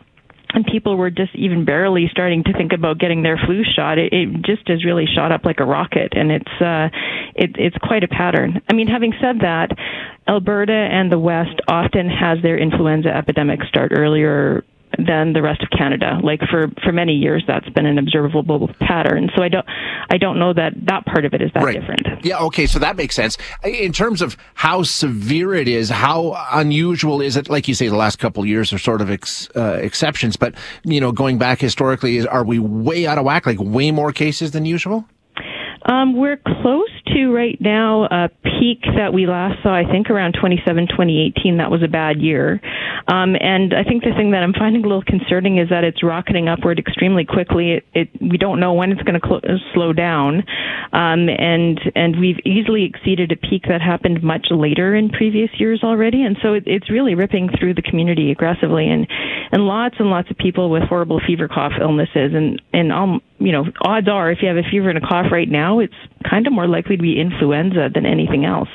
and 0.53 0.65
people 0.65 0.95
were 0.95 1.09
just 1.09 1.35
even 1.35 1.65
barely 1.65 2.07
starting 2.11 2.43
to 2.45 2.53
think 2.53 2.71
about 2.73 2.99
getting 2.99 3.23
their 3.23 3.37
flu 3.45 3.63
shot, 3.63 3.97
it, 3.97 4.13
it 4.13 4.29
just 4.43 4.67
has 4.67 4.85
really 4.85 5.05
shot 5.05 5.31
up 5.31 5.45
like 5.45 5.59
a 5.59 5.65
rocket, 5.65 6.13
and 6.15 6.31
it's 6.31 6.61
uh, 6.61 6.89
it, 7.35 7.55
it's 7.57 7.77
quite 7.77 8.03
a 8.03 8.07
pattern. 8.07 8.61
I 8.69 8.73
mean, 8.73 8.87
having 8.87 9.13
said 9.21 9.41
that, 9.41 9.69
Alberta 10.27 10.73
and 10.73 11.11
the 11.11 11.19
West 11.19 11.59
often 11.67 12.09
has 12.09 12.39
their 12.41 12.57
influenza 12.57 13.09
epidemic 13.09 13.59
start 13.67 13.91
earlier 13.95 14.63
than 14.97 15.33
the 15.33 15.41
rest 15.41 15.61
of 15.61 15.69
Canada. 15.69 16.19
Like 16.23 16.41
for 16.49 16.67
for 16.83 16.91
many 16.91 17.13
years, 17.13 17.43
that's 17.47 17.69
been 17.69 17.85
an 17.85 17.97
observable 17.97 18.69
pattern. 18.79 19.29
So 19.35 19.43
I 19.43 19.49
don't 19.49 19.65
I 20.09 20.17
don't 20.17 20.39
know 20.39 20.53
that 20.53 20.73
that 20.85 21.05
part 21.05 21.25
of 21.25 21.33
it 21.33 21.41
is 21.41 21.51
that 21.53 21.63
right. 21.63 21.79
different. 21.79 22.25
Yeah. 22.25 22.39
Okay. 22.39 22.67
So 22.67 22.79
that 22.79 22.95
makes 22.95 23.15
sense. 23.15 23.37
In 23.63 23.93
terms 23.93 24.21
of 24.21 24.37
how 24.55 24.83
severe 24.83 25.53
it 25.53 25.67
is, 25.67 25.89
how 25.89 26.35
unusual 26.51 27.21
is 27.21 27.35
it? 27.35 27.49
Like 27.49 27.67
you 27.67 27.73
say, 27.73 27.87
the 27.87 27.95
last 27.95 28.19
couple 28.19 28.43
of 28.43 28.49
years 28.49 28.73
are 28.73 28.77
sort 28.77 29.01
of 29.01 29.09
ex, 29.09 29.49
uh, 29.55 29.79
exceptions, 29.81 30.35
but 30.35 30.55
you 30.83 30.99
know, 30.99 31.11
going 31.11 31.37
back 31.37 31.59
historically, 31.59 32.17
is, 32.17 32.25
are 32.25 32.43
we 32.43 32.59
way 32.59 33.05
out 33.07 33.17
of 33.17 33.25
whack? 33.25 33.45
Like 33.45 33.59
way 33.59 33.91
more 33.91 34.11
cases 34.11 34.51
than 34.51 34.65
usual? 34.65 35.05
Um, 35.85 36.17
we're 36.17 36.37
close 36.37 36.89
to 37.13 37.31
right 37.31 37.57
now 37.59 38.05
a 38.05 38.29
peak 38.43 38.81
that 38.95 39.13
we 39.13 39.27
last 39.27 39.61
saw, 39.63 39.73
I 39.73 39.83
think, 39.89 40.09
around 40.09 40.35
27, 40.39 40.87
2018. 40.87 41.57
That 41.57 41.71
was 41.71 41.83
a 41.83 41.87
bad 41.87 42.19
year. 42.19 42.59
Um, 43.07 43.35
and 43.39 43.73
I 43.73 43.83
think 43.83 44.03
the 44.03 44.11
thing 44.17 44.31
that 44.31 44.43
I'm 44.43 44.53
finding 44.53 44.83
a 44.83 44.87
little 44.87 45.03
concerning 45.03 45.57
is 45.57 45.69
that 45.69 45.83
it's 45.83 46.03
rocketing 46.03 46.47
upward 46.47 46.79
extremely 46.79 47.25
quickly. 47.25 47.73
It, 47.73 47.85
it 47.93 48.09
we 48.19 48.37
don't 48.37 48.59
know 48.59 48.73
when 48.73 48.91
it's 48.91 49.01
going 49.03 49.19
to 49.19 49.25
cl- 49.25 49.59
slow 49.73 49.93
down, 49.93 50.43
um, 50.91 51.29
and 51.29 51.79
and 51.95 52.19
we've 52.19 52.39
easily 52.45 52.83
exceeded 52.83 53.31
a 53.31 53.37
peak 53.37 53.63
that 53.69 53.81
happened 53.81 54.23
much 54.23 54.47
later 54.51 54.95
in 54.95 55.09
previous 55.09 55.49
years 55.57 55.81
already. 55.83 56.23
And 56.23 56.37
so 56.41 56.53
it, 56.53 56.63
it's 56.65 56.91
really 56.91 57.15
ripping 57.15 57.49
through 57.57 57.75
the 57.75 57.81
community 57.81 58.31
aggressively, 58.31 58.89
and 58.89 59.07
and 59.51 59.63
lots 59.63 59.95
and 59.99 60.09
lots 60.09 60.29
of 60.29 60.37
people 60.37 60.69
with 60.69 60.83
horrible 60.83 61.21
fever 61.25 61.47
cough 61.47 61.73
illnesses, 61.79 62.33
and 62.33 62.61
and 62.73 62.91
um, 62.91 63.21
you 63.39 63.51
know, 63.51 63.65
odds 63.81 64.07
are 64.09 64.31
if 64.31 64.39
you 64.41 64.47
have 64.47 64.57
a 64.57 64.67
fever 64.69 64.89
and 64.89 64.97
a 64.97 65.07
cough 65.07 65.27
right 65.31 65.49
now, 65.49 65.79
it's 65.79 65.93
kind 66.29 66.47
of 66.47 66.53
more 66.53 66.67
likely 66.67 66.97
to 66.97 67.01
be 67.01 67.19
influenza 67.19 67.89
than 67.93 68.05
anything 68.05 68.45
else. 68.45 68.69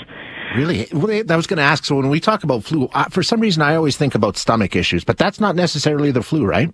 Really? 0.56 0.86
Well, 0.92 1.10
I 1.10 1.36
was 1.36 1.46
going 1.46 1.58
to 1.58 1.62
ask. 1.62 1.84
So 1.84 1.96
when 1.96 2.08
we 2.08 2.20
talk 2.20 2.44
about 2.44 2.64
flu, 2.64 2.88
for 3.10 3.22
some 3.22 3.40
reason 3.40 3.62
I 3.62 3.74
always 3.74 3.96
think 3.96 4.14
about 4.14 4.36
stomach 4.36 4.76
issues, 4.76 5.04
but 5.04 5.16
that's 5.18 5.40
not 5.40 5.56
necessarily 5.56 6.10
the 6.10 6.22
flu, 6.22 6.44
right? 6.44 6.72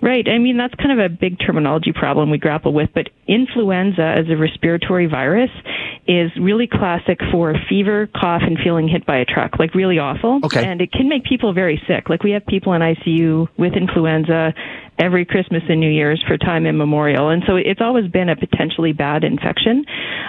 Right. 0.00 0.26
I 0.28 0.38
mean, 0.38 0.56
that's 0.56 0.74
kind 0.74 0.98
of 0.98 0.98
a 0.98 1.08
big 1.08 1.38
terminology 1.38 1.92
problem 1.92 2.30
we 2.30 2.38
grapple 2.38 2.72
with, 2.72 2.90
but 2.94 3.08
influenza 3.28 4.02
as 4.02 4.26
a 4.28 4.36
respiratory 4.36 5.06
virus 5.06 5.50
is 6.08 6.32
really 6.40 6.66
classic 6.66 7.20
for 7.30 7.54
fever, 7.68 8.08
cough, 8.08 8.42
and 8.44 8.58
feeling 8.58 8.88
hit 8.88 9.06
by 9.06 9.18
a 9.18 9.24
truck, 9.24 9.58
like 9.60 9.74
really 9.74 9.98
awful. 9.98 10.40
Okay. 10.44 10.64
And 10.64 10.80
it 10.80 10.90
can 10.90 11.08
make 11.08 11.24
people 11.24 11.52
very 11.52 11.80
sick. 11.86 12.08
Like 12.08 12.24
we 12.24 12.32
have 12.32 12.44
people 12.46 12.72
in 12.72 12.82
ICU 12.82 13.46
with 13.56 13.74
influenza 13.74 14.54
every 14.98 15.24
Christmas 15.24 15.62
and 15.68 15.80
New 15.80 15.90
Year's 15.90 16.22
for 16.26 16.36
time 16.36 16.66
immemorial. 16.66 17.28
And 17.30 17.42
so 17.46 17.56
it's 17.56 17.80
always 17.80 18.10
been 18.10 18.28
a 18.28 18.36
potentially 18.36 18.92
bad 18.92 19.24
infection. 19.24 19.84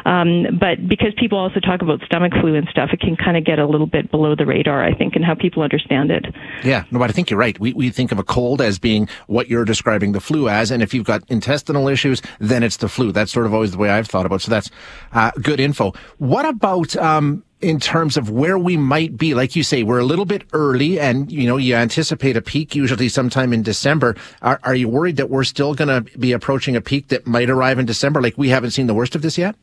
Um, 0.05 0.57
but 0.59 0.87
because 0.87 1.13
people 1.17 1.37
also 1.37 1.59
talk 1.59 1.81
about 1.81 2.01
stomach 2.05 2.33
flu 2.41 2.55
and 2.55 2.67
stuff, 2.69 2.89
it 2.91 2.99
can 2.99 3.15
kind 3.15 3.37
of 3.37 3.45
get 3.45 3.59
a 3.59 3.65
little 3.65 3.87
bit 3.87 4.09
below 4.09 4.35
the 4.35 4.45
radar, 4.45 4.83
I 4.83 4.93
think, 4.93 5.15
and 5.15 5.23
how 5.23 5.35
people 5.35 5.63
understand 5.63 6.11
it. 6.11 6.25
Yeah, 6.63 6.85
no, 6.91 6.99
but 6.99 7.09
I 7.09 7.13
think 7.13 7.29
you're 7.29 7.39
right. 7.39 7.59
We, 7.59 7.73
we 7.73 7.89
think 7.89 8.11
of 8.11 8.19
a 8.19 8.23
cold 8.23 8.61
as 8.61 8.79
being 8.79 9.07
what 9.27 9.47
you're 9.47 9.65
describing 9.65 10.13
the 10.13 10.21
flu 10.21 10.49
as. 10.49 10.71
And 10.71 10.81
if 10.81 10.93
you've 10.93 11.05
got 11.05 11.23
intestinal 11.29 11.87
issues, 11.87 12.21
then 12.39 12.63
it's 12.63 12.77
the 12.77 12.89
flu. 12.89 13.11
That's 13.11 13.31
sort 13.31 13.45
of 13.45 13.53
always 13.53 13.71
the 13.71 13.77
way 13.77 13.89
I've 13.89 14.07
thought 14.07 14.25
about 14.25 14.37
it. 14.37 14.43
So 14.43 14.51
that's 14.51 14.69
uh, 15.11 15.31
good 15.41 15.59
info. 15.59 15.93
What 16.17 16.45
about, 16.45 16.95
um, 16.95 17.43
in 17.63 17.79
terms 17.79 18.17
of 18.17 18.29
where 18.29 18.57
we 18.57 18.77
might 18.77 19.17
be. 19.17 19.33
Like 19.33 19.55
you 19.55 19.63
say, 19.63 19.83
we're 19.83 19.99
a 19.99 20.05
little 20.05 20.25
bit 20.25 20.43
early 20.53 20.99
and, 20.99 21.31
you 21.31 21.47
know, 21.47 21.57
you 21.57 21.75
anticipate 21.75 22.37
a 22.37 22.41
peak 22.41 22.75
usually 22.75 23.09
sometime 23.09 23.53
in 23.53 23.63
December. 23.63 24.15
Are, 24.41 24.59
are 24.63 24.75
you 24.75 24.89
worried 24.89 25.15
that 25.17 25.29
we're 25.29 25.43
still 25.45 25.73
going 25.73 25.87
to 25.87 26.17
be 26.19 26.31
approaching 26.33 26.75
a 26.75 26.81
peak 26.81 27.07
that 27.07 27.25
might 27.25 27.49
arrive 27.49 27.79
in 27.79 27.85
December? 27.85 28.21
Like 28.21 28.37
we 28.37 28.49
haven't 28.49 28.71
seen 28.71 28.87
the 28.87 28.93
worst 28.93 29.15
of 29.15 29.21
this 29.21 29.37
yet? 29.37 29.55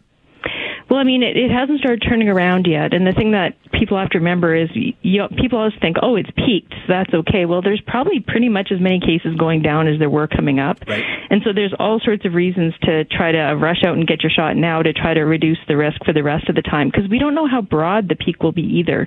Well, 0.91 0.99
I 0.99 1.05
mean, 1.05 1.23
it, 1.23 1.37
it 1.37 1.53
hasn't 1.53 1.79
started 1.79 2.03
turning 2.03 2.29
around 2.29 2.67
yet. 2.67 2.93
And 2.93 3.07
the 3.07 3.13
thing 3.13 3.31
that 3.31 3.55
people 3.73 3.97
have 3.97 4.11
to 4.11 4.19
remember 4.19 4.55
is 4.55 4.69
you 4.75 5.19
know, 5.19 5.29
people 5.29 5.59
always 5.59 5.79
think, 5.81 5.97
oh, 6.03 6.17
it's 6.17 6.31
peaked, 6.35 6.75
so 6.75 6.87
that's 6.89 7.15
okay. 7.15 7.47
Well, 7.47 7.63
there's 7.63 7.81
probably 7.87 8.19
pretty 8.19 8.49
much 8.49 8.71
as 8.75 8.81
many 8.81 8.99
cases 8.99 9.39
going 9.39 9.63
down 9.63 9.87
as 9.87 10.01
there 10.01 10.11
were 10.11 10.27
coming 10.27 10.59
up. 10.59 10.79
Right. 10.87 11.05
And 11.31 11.43
so 11.45 11.53
there's 11.55 11.73
all 11.79 12.01
sorts 12.05 12.27
of 12.27 12.35
reasons 12.35 12.75
to 12.83 13.05
try 13.05 13.31
to 13.31 13.55
rush 13.55 13.85
out 13.87 13.95
and 13.95 14.07
get 14.07 14.23
your 14.23 14.31
shot 14.31 14.57
now 14.57 14.83
to 14.83 14.93
try 14.93 15.15
to 15.15 15.23
reduce 15.23 15.59
the 15.69 15.77
risk 15.77 16.05
for 16.05 16.13
the 16.13 16.23
rest 16.23 16.49
of 16.49 16.57
the 16.57 16.63
time 16.63 16.91
because 16.91 17.09
we 17.09 17.19
don't 17.19 17.35
know 17.35 17.47
how 17.47 17.63
broad 17.63 18.09
the 18.09 18.17
peak 18.17 18.43
will 18.43 18.53
be 18.53 18.83
either. 18.83 19.07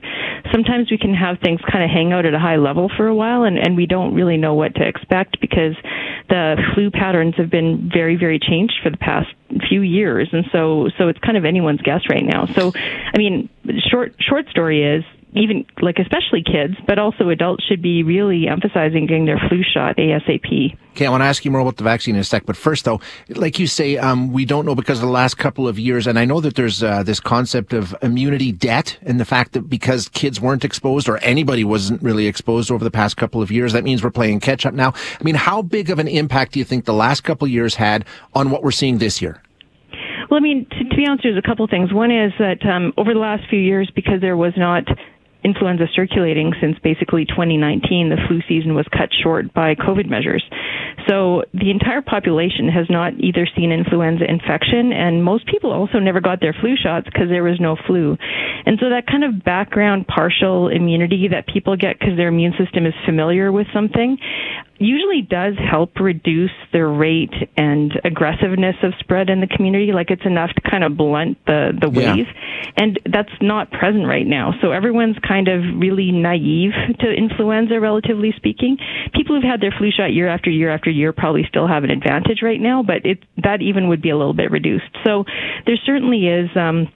Sometimes 0.53 0.89
we 0.89 0.97
can 0.97 1.13
have 1.13 1.37
things 1.43 1.59
kind 1.69 1.83
of 1.83 1.89
hang 1.89 2.13
out 2.13 2.25
at 2.25 2.33
a 2.33 2.39
high 2.39 2.57
level 2.57 2.89
for 2.95 3.07
a 3.07 3.15
while 3.15 3.43
and, 3.43 3.57
and 3.57 3.75
we 3.75 3.85
don't 3.85 4.15
really 4.15 4.37
know 4.37 4.53
what 4.53 4.73
to 4.75 4.87
expect 4.87 5.41
because 5.41 5.75
the 6.29 6.55
flu 6.73 6.89
patterns 6.89 7.35
have 7.37 7.49
been 7.49 7.89
very, 7.91 8.15
very 8.15 8.39
changed 8.39 8.75
for 8.81 8.89
the 8.89 8.97
past 8.97 9.27
few 9.69 9.81
years, 9.81 10.29
and 10.31 10.45
so 10.51 10.89
so 10.97 11.07
it's 11.07 11.19
kind 11.19 11.37
of 11.37 11.45
anyone's 11.45 11.72
guess 11.81 12.01
right 12.09 12.23
now. 12.23 12.45
So, 12.47 12.71
I 12.75 13.17
mean, 13.17 13.49
short 13.89 14.15
short 14.19 14.49
story 14.49 14.83
is 14.83 15.03
even 15.35 15.65
like 15.81 15.97
especially 15.99 16.43
kids, 16.43 16.75
but 16.87 16.99
also 16.99 17.29
adults 17.29 17.63
should 17.65 17.81
be 17.81 18.03
really 18.03 18.47
emphasizing 18.47 19.07
getting 19.07 19.25
their 19.25 19.41
flu 19.49 19.63
shot 19.63 19.97
ASAP. 19.97 20.77
Okay, 20.91 21.07
I 21.07 21.09
want 21.09 21.21
to 21.21 21.25
ask 21.25 21.43
you 21.43 21.49
more 21.49 21.61
about 21.61 21.77
the 21.77 21.83
vaccine 21.83 22.15
in 22.15 22.21
a 22.21 22.23
sec, 22.23 22.45
but 22.45 22.55
first 22.55 22.85
though, 22.85 23.01
like 23.29 23.57
you 23.57 23.65
say, 23.65 23.97
um, 23.97 24.31
we 24.31 24.45
don't 24.45 24.65
know 24.65 24.75
because 24.75 24.99
of 24.99 25.05
the 25.05 25.11
last 25.11 25.37
couple 25.37 25.67
of 25.67 25.79
years, 25.79 26.05
and 26.05 26.19
I 26.19 26.25
know 26.25 26.39
that 26.41 26.55
there's 26.55 26.83
uh, 26.83 27.01
this 27.01 27.19
concept 27.19 27.73
of 27.73 27.95
immunity 28.03 28.51
debt 28.51 28.97
and 29.01 29.19
the 29.19 29.25
fact 29.25 29.53
that 29.53 29.69
because 29.69 30.07
kids 30.09 30.39
weren't 30.39 30.63
exposed 30.63 31.09
or 31.09 31.17
anybody 31.17 31.63
wasn't 31.63 32.01
really 32.03 32.27
exposed 32.27 32.69
over 32.69 32.83
the 32.83 32.91
past 32.91 33.17
couple 33.17 33.41
of 33.41 33.51
years, 33.51 33.73
that 33.73 33.83
means 33.83 34.03
we're 34.03 34.11
playing 34.11 34.39
catch 34.39 34.65
up 34.65 34.73
now. 34.73 34.93
I 35.19 35.23
mean, 35.23 35.35
how 35.35 35.63
big 35.63 35.89
of 35.89 35.97
an 35.97 36.07
impact 36.07 36.53
do 36.53 36.59
you 36.59 36.65
think 36.65 36.85
the 36.85 36.93
last 36.93 37.21
couple 37.21 37.45
of 37.45 37.51
years 37.51 37.75
had 37.75 38.05
on 38.35 38.51
what 38.51 38.63
we're 38.63 38.71
seeing 38.71 38.99
this 38.99 39.21
year? 39.21 39.41
Well, 40.33 40.41
I 40.41 40.49
mean, 40.49 40.65
to, 40.65 40.89
to 40.89 40.95
be 40.97 41.05
honest, 41.05 41.21
there's 41.21 41.37
a 41.37 41.47
couple 41.47 41.67
things. 41.67 41.93
One 41.93 42.09
is 42.09 42.33
that 42.39 42.65
um, 42.65 42.91
over 42.97 43.13
the 43.13 43.19
last 43.19 43.43
few 43.51 43.59
years, 43.59 43.91
because 43.93 44.19
there 44.19 44.35
was 44.35 44.53
not 44.57 44.81
influenza 45.43 45.85
circulating 45.93 46.53
since 46.59 46.79
basically 46.79 47.25
2019. 47.25 48.09
The 48.09 48.17
flu 48.27 48.39
season 48.47 48.73
was 48.73 48.87
cut 48.89 49.09
short 49.21 49.53
by 49.53 49.75
COVID 49.75 50.09
measures. 50.09 50.43
So 51.07 51.43
the 51.53 51.69
entire 51.69 52.01
population 52.01 52.67
has 52.69 52.87
not 52.89 53.13
either 53.19 53.45
seen 53.55 53.71
influenza 53.71 54.23
infection, 54.23 54.91
and 54.91 55.23
most 55.23 55.45
people 55.45 55.71
also 55.71 55.99
never 55.99 56.21
got 56.21 56.39
their 56.39 56.53
flu 56.53 56.75
shots 56.81 57.05
because 57.05 57.29
there 57.29 57.43
was 57.43 57.59
no 57.59 57.75
flu. 57.85 58.17
And 58.65 58.79
so 58.79 58.89
that 58.89 59.05
kind 59.05 59.23
of 59.23 59.43
background 59.43 60.07
partial 60.07 60.69
immunity 60.69 61.27
that 61.29 61.45
people 61.45 61.75
get 61.75 61.99
because 61.99 62.15
their 62.17 62.29
immune 62.29 62.53
system 62.57 62.87
is 62.87 62.93
familiar 63.05 63.51
with 63.51 63.67
something 63.73 64.17
usually 64.77 65.21
does 65.21 65.53
help 65.57 65.99
reduce 65.99 66.51
the 66.71 66.83
rate 66.85 67.33
and 67.55 67.93
aggressiveness 68.03 68.75
of 68.83 68.93
spread 68.99 69.29
in 69.29 69.39
the 69.39 69.47
community. 69.47 69.91
Like 69.93 70.09
it's 70.09 70.25
enough 70.25 70.51
to 70.51 70.69
kind 70.69 70.83
of 70.83 70.97
blunt 70.97 71.37
the, 71.45 71.71
the 71.79 71.89
wave. 71.89 72.27
Yeah. 72.27 72.73
And 72.77 72.99
that's 73.05 73.31
not 73.41 73.71
present 73.71 74.07
right 74.07 74.25
now. 74.25 74.53
So 74.61 74.71
everyone's 74.71 75.17
kind 75.25 75.47
of 75.47 75.61
really 75.77 76.11
naive 76.11 76.71
to 76.99 77.11
influenza, 77.11 77.79
relatively 77.79 78.33
speaking. 78.35 78.77
People 79.13 79.35
who've 79.35 79.49
had 79.49 79.61
their 79.61 79.73
flu 79.77 79.91
shot 79.91 80.11
year 80.11 80.27
after 80.27 80.49
year 80.49 80.69
after 80.69 80.89
year 80.89 81.13
probably 81.13 81.45
still 81.47 81.67
have 81.67 81.83
an 81.83 81.91
advantage 81.91 82.41
right 82.41 82.59
now, 82.59 82.83
but 82.83 83.05
it, 83.05 83.19
that 83.43 83.61
even 83.61 83.89
would 83.89 84.01
be 84.01 84.09
a 84.09 84.17
little 84.17 84.33
bit 84.33 84.51
reduced. 84.51 84.89
So 85.03 85.25
there 85.65 85.77
certainly 85.85 86.27
is, 86.27 86.49
um, 86.55 86.91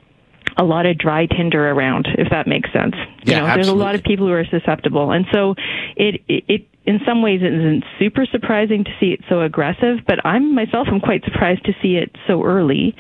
a 0.56 0.64
lot 0.64 0.86
of 0.86 0.98
dry 0.98 1.26
tinder 1.26 1.70
around, 1.70 2.08
if 2.18 2.30
that 2.32 2.48
makes 2.48 2.72
sense. 2.74 2.96
Yeah, 2.96 3.02
you 3.02 3.42
know, 3.42 3.48
absolutely. 3.48 3.56
there's 3.56 3.68
a 3.68 3.74
lot 3.74 3.96
of 3.96 4.04
people 4.04 4.28
who 4.28 4.34
are 4.34 4.46
susceptible, 4.46 5.12
and 5.12 5.26
so 5.32 5.56
it 5.96 6.22
it 6.28 6.68
in 6.88 7.02
some 7.06 7.22
ways 7.22 7.42
it 7.44 7.54
isn't 7.54 7.84
super 8.00 8.26
surprising 8.26 8.86
to 8.86 8.92
see 8.98 9.12
it 9.12 9.20
so 9.28 9.42
aggressive, 9.42 10.00
but 10.08 10.26
I'm 10.26 10.56
myself 10.56 10.88
am 10.88 11.02
quite 11.02 11.22
surprised 11.26 11.66
to 11.66 11.74
see 11.82 11.98
it 11.98 12.16
so 12.26 12.44
early. 12.44 12.96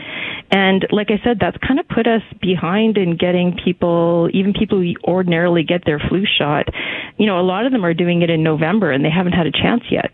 And 0.51 0.85
like 0.91 1.07
I 1.09 1.23
said, 1.23 1.37
that's 1.39 1.57
kind 1.65 1.79
of 1.79 1.87
put 1.87 2.05
us 2.05 2.21
behind 2.41 2.97
in 2.97 3.15
getting 3.15 3.57
people, 3.63 4.29
even 4.33 4.53
people 4.53 4.81
who 4.81 4.93
ordinarily 5.05 5.63
get 5.63 5.85
their 5.85 5.99
flu 5.99 6.25
shot. 6.25 6.67
You 7.17 7.25
know, 7.25 7.39
a 7.39 7.47
lot 7.47 7.65
of 7.65 7.71
them 7.71 7.85
are 7.85 7.93
doing 7.93 8.21
it 8.21 8.29
in 8.29 8.43
November 8.43 8.91
and 8.91 9.03
they 9.03 9.09
haven't 9.09 9.33
had 9.33 9.47
a 9.47 9.51
chance 9.51 9.83
yet. 9.89 10.11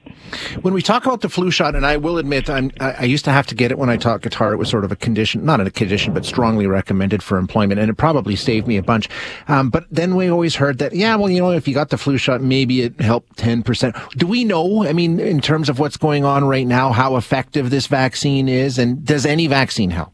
When 0.61 0.73
we 0.73 0.81
talk 0.81 1.05
about 1.05 1.21
the 1.21 1.29
flu 1.29 1.49
shot, 1.51 1.75
and 1.75 1.85
I 1.85 1.97
will 1.97 2.17
admit, 2.17 2.49
I'm, 2.49 2.71
I 2.79 3.03
used 3.03 3.25
to 3.25 3.31
have 3.31 3.47
to 3.47 3.55
get 3.55 3.71
it 3.71 3.77
when 3.77 3.89
I 3.89 3.97
taught 3.97 4.21
guitar. 4.21 4.53
It 4.53 4.57
was 4.57 4.69
sort 4.69 4.85
of 4.85 4.91
a 4.91 4.95
condition, 4.95 5.43
not 5.43 5.59
a 5.59 5.69
condition, 5.71 6.13
but 6.13 6.25
strongly 6.25 6.67
recommended 6.67 7.23
for 7.23 7.37
employment, 7.37 7.79
and 7.79 7.89
it 7.89 7.95
probably 7.95 8.35
saved 8.35 8.67
me 8.67 8.77
a 8.77 8.83
bunch. 8.83 9.09
Um, 9.47 9.69
but 9.69 9.85
then 9.91 10.15
we 10.15 10.29
always 10.29 10.55
heard 10.55 10.77
that, 10.79 10.93
yeah, 10.93 11.15
well, 11.15 11.29
you 11.29 11.41
know, 11.41 11.51
if 11.51 11.67
you 11.67 11.73
got 11.73 11.89
the 11.89 11.97
flu 11.97 12.17
shot, 12.17 12.41
maybe 12.41 12.81
it 12.81 13.01
helped 13.01 13.37
10 13.37 13.62
percent. 13.63 13.95
Do 14.15 14.27
we 14.27 14.43
know, 14.43 14.85
I 14.85 14.93
mean, 14.93 15.19
in 15.19 15.41
terms 15.41 15.69
of 15.69 15.79
what's 15.79 15.97
going 15.97 16.23
on 16.23 16.45
right 16.45 16.67
now, 16.67 16.91
how 16.91 17.15
effective 17.15 17.69
this 17.69 17.87
vaccine 17.87 18.47
is? 18.47 18.77
And 18.77 19.03
does 19.05 19.25
any 19.25 19.47
vaccine 19.47 19.89
help? 19.89 20.12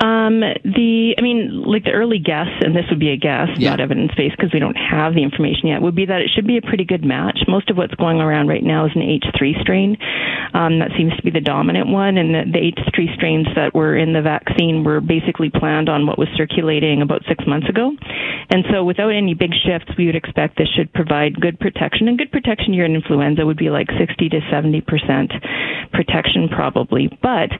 Um, 0.00 0.40
the, 0.40 1.14
I 1.16 1.22
mean, 1.22 1.62
like 1.64 1.84
the 1.84 1.92
early 1.92 2.18
guess, 2.18 2.48
and 2.60 2.76
this 2.76 2.84
would 2.90 3.00
be 3.00 3.10
a 3.10 3.16
guess, 3.16 3.48
yeah. 3.56 3.70
not 3.70 3.80
evidence 3.80 4.12
based 4.16 4.36
because 4.36 4.52
we 4.52 4.60
don't 4.60 4.76
have 4.76 5.14
the 5.14 5.22
information 5.22 5.68
yet, 5.68 5.80
would 5.80 5.94
be 5.94 6.06
that 6.06 6.20
it 6.20 6.30
should 6.34 6.46
be 6.46 6.58
a 6.58 6.62
pretty 6.62 6.84
good 6.84 7.04
match. 7.04 7.38
Most 7.48 7.70
of 7.70 7.76
what's 7.76 7.94
going 7.94 8.20
around 8.20 8.48
right 8.48 8.62
now 8.62 8.86
is 8.86 8.92
an 8.94 9.02
H3 9.02 9.60
strain. 9.62 9.96
Um, 10.52 10.78
that 10.80 10.90
seems 10.96 11.16
to 11.16 11.22
be 11.22 11.30
the 11.30 11.40
dominant 11.40 11.88
one, 11.88 12.18
and 12.18 12.34
the, 12.34 12.42
the 12.52 12.72
H3 12.72 13.14
strains 13.14 13.46
that 13.56 13.74
were 13.74 13.96
in 13.96 14.12
the 14.12 14.22
vaccine 14.22 14.84
were 14.84 15.00
basically 15.00 15.50
planned 15.50 15.88
on 15.88 16.06
what 16.06 16.18
was 16.18 16.28
circulating 16.36 17.02
about 17.02 17.22
six 17.28 17.44
months 17.46 17.68
ago. 17.68 17.92
And 18.50 18.64
so, 18.70 18.84
without 18.84 19.10
any 19.10 19.34
big 19.34 19.52
shifts, 19.52 19.90
we 19.98 20.06
would 20.06 20.16
expect 20.16 20.56
this 20.58 20.68
should 20.68 20.92
provide 20.92 21.40
good 21.40 21.58
protection. 21.58 22.08
And 22.08 22.18
good 22.18 22.30
protection 22.30 22.72
here 22.72 22.84
in 22.84 22.94
influenza 22.94 23.44
would 23.44 23.56
be 23.56 23.70
like 23.70 23.88
60 23.98 24.28
to 24.28 24.40
70 24.50 24.80
percent 24.82 25.32
protection, 25.92 26.48
probably. 26.48 27.08
But 27.22 27.50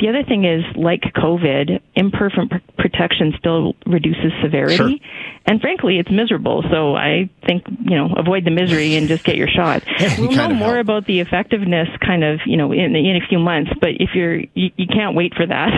the 0.00 0.08
other 0.08 0.24
thing 0.26 0.44
is, 0.44 0.64
like 0.76 1.02
COVID, 1.16 1.80
imperfect 1.96 2.76
protection 2.76 3.34
still 3.38 3.74
reduces 3.86 4.32
severity. 4.42 4.76
Sure. 4.76 4.90
And 5.46 5.60
frankly, 5.60 5.98
it's 5.98 6.10
miserable. 6.10 6.64
So 6.70 6.96
I 6.96 7.28
think, 7.46 7.64
you 7.68 7.96
know, 7.96 8.14
avoid 8.16 8.44
the 8.44 8.50
misery 8.50 8.96
and 8.96 9.06
just 9.08 9.24
get 9.24 9.36
your 9.36 9.48
shot. 9.48 9.84
we'll 10.18 10.32
know 10.32 10.48
more 10.48 10.74
help. 10.74 10.84
about 10.84 11.06
the 11.06 11.20
effectiveness 11.20 11.88
kind 12.04 12.24
of, 12.24 12.40
you 12.46 12.56
know, 12.56 12.72
in, 12.72 12.96
in 12.96 13.16
a 13.16 13.26
few 13.28 13.38
months. 13.38 13.70
But 13.80 13.90
if 14.00 14.10
you're, 14.14 14.38
you, 14.54 14.70
you 14.76 14.86
can't 14.86 15.14
wait 15.14 15.34
for 15.34 15.46
that. 15.46 15.70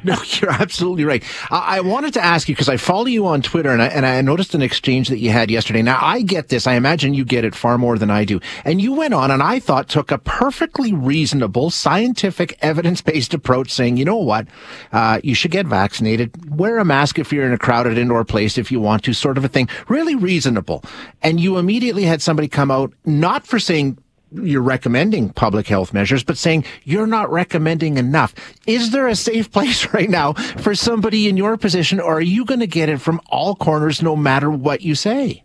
no, 0.04 0.16
you're 0.24 0.50
absolutely 0.50 1.04
right. 1.04 1.24
I, 1.50 1.78
I 1.78 1.80
wanted 1.80 2.14
to 2.14 2.24
ask 2.24 2.48
you 2.48 2.54
because 2.54 2.68
I 2.68 2.76
follow 2.76 3.06
you 3.06 3.26
on 3.26 3.42
Twitter 3.42 3.70
and 3.70 3.82
I, 3.82 3.86
and 3.86 4.06
I 4.06 4.20
noticed 4.20 4.54
an 4.54 4.62
exchange 4.62 5.08
that 5.08 5.18
you 5.18 5.30
had 5.30 5.50
yesterday. 5.50 5.82
Now, 5.82 5.98
I 6.00 6.22
get 6.22 6.48
this. 6.48 6.66
I 6.66 6.74
imagine 6.74 7.12
you 7.12 7.24
get 7.24 7.44
it 7.44 7.54
far 7.54 7.78
more 7.78 7.98
than 7.98 8.10
I 8.10 8.24
do. 8.24 8.40
And 8.64 8.80
you 8.80 8.94
went 8.94 9.14
on 9.14 9.30
and 9.32 9.42
I 9.42 9.58
thought 9.58 9.88
took 9.88 10.12
a 10.12 10.18
perfectly 10.18 10.92
reasonable, 10.92 11.70
scientific, 11.70 12.56
evidence 12.62 13.02
based 13.02 13.34
approach 13.34 13.72
saying, 13.72 13.96
you 13.96 14.04
know 14.04 14.16
what? 14.16 14.46
Uh, 14.92 15.15
Uh, 15.16 15.20
you 15.24 15.34
should 15.34 15.50
get 15.50 15.66
vaccinated. 15.66 16.30
Wear 16.54 16.78
a 16.78 16.84
mask 16.84 17.18
if 17.18 17.32
you're 17.32 17.46
in 17.46 17.52
a 17.52 17.58
crowded 17.58 17.96
indoor 17.96 18.22
place 18.22 18.58
if 18.58 18.70
you 18.70 18.80
want 18.80 19.02
to, 19.04 19.14
sort 19.14 19.38
of 19.38 19.44
a 19.46 19.48
thing. 19.48 19.66
Really 19.88 20.14
reasonable. 20.14 20.84
And 21.22 21.40
you 21.40 21.56
immediately 21.56 22.04
had 22.04 22.20
somebody 22.20 22.48
come 22.48 22.70
out, 22.70 22.92
not 23.06 23.46
for 23.46 23.58
saying 23.58 23.96
you're 24.32 24.60
recommending 24.60 25.30
public 25.30 25.68
health 25.68 25.94
measures, 25.94 26.22
but 26.22 26.36
saying 26.36 26.64
you're 26.84 27.06
not 27.06 27.30
recommending 27.30 27.96
enough. 27.96 28.34
Is 28.66 28.90
there 28.90 29.08
a 29.08 29.16
safe 29.16 29.50
place 29.50 29.90
right 29.94 30.10
now 30.10 30.34
for 30.34 30.74
somebody 30.74 31.28
in 31.28 31.38
your 31.38 31.56
position, 31.56 31.98
or 31.98 32.18
are 32.18 32.20
you 32.20 32.44
going 32.44 32.60
to 32.60 32.66
get 32.66 32.90
it 32.90 33.00
from 33.00 33.20
all 33.28 33.54
corners 33.54 34.02
no 34.02 34.16
matter 34.16 34.50
what 34.50 34.82
you 34.82 34.94
say? 34.94 35.44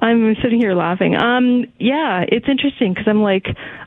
I'm 0.00 0.36
sitting 0.42 0.60
here 0.60 0.74
laughing. 0.74 1.16
Um, 1.16 1.66
yeah, 1.78 2.24
it's 2.26 2.46
interesting 2.48 2.94
because 2.94 3.08
I'm 3.08 3.22
like, 3.22 3.46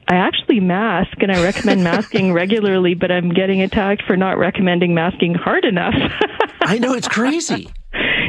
I 0.10 0.16
actually 0.16 0.60
mask 0.60 1.22
and 1.22 1.32
I 1.32 1.42
recommend 1.44 1.84
masking 1.84 2.34
regularly, 2.42 2.96
but 2.96 3.12
I'm 3.12 3.30
getting 3.30 3.62
attacked 3.62 4.04
for 4.06 4.18
not 4.18 4.38
recommending 4.38 4.94
masking 4.94 5.36
hard 5.36 5.64
enough. 5.64 5.94
I 6.62 6.78
know 6.80 6.94
it's 6.94 7.08
crazy. 7.08 7.70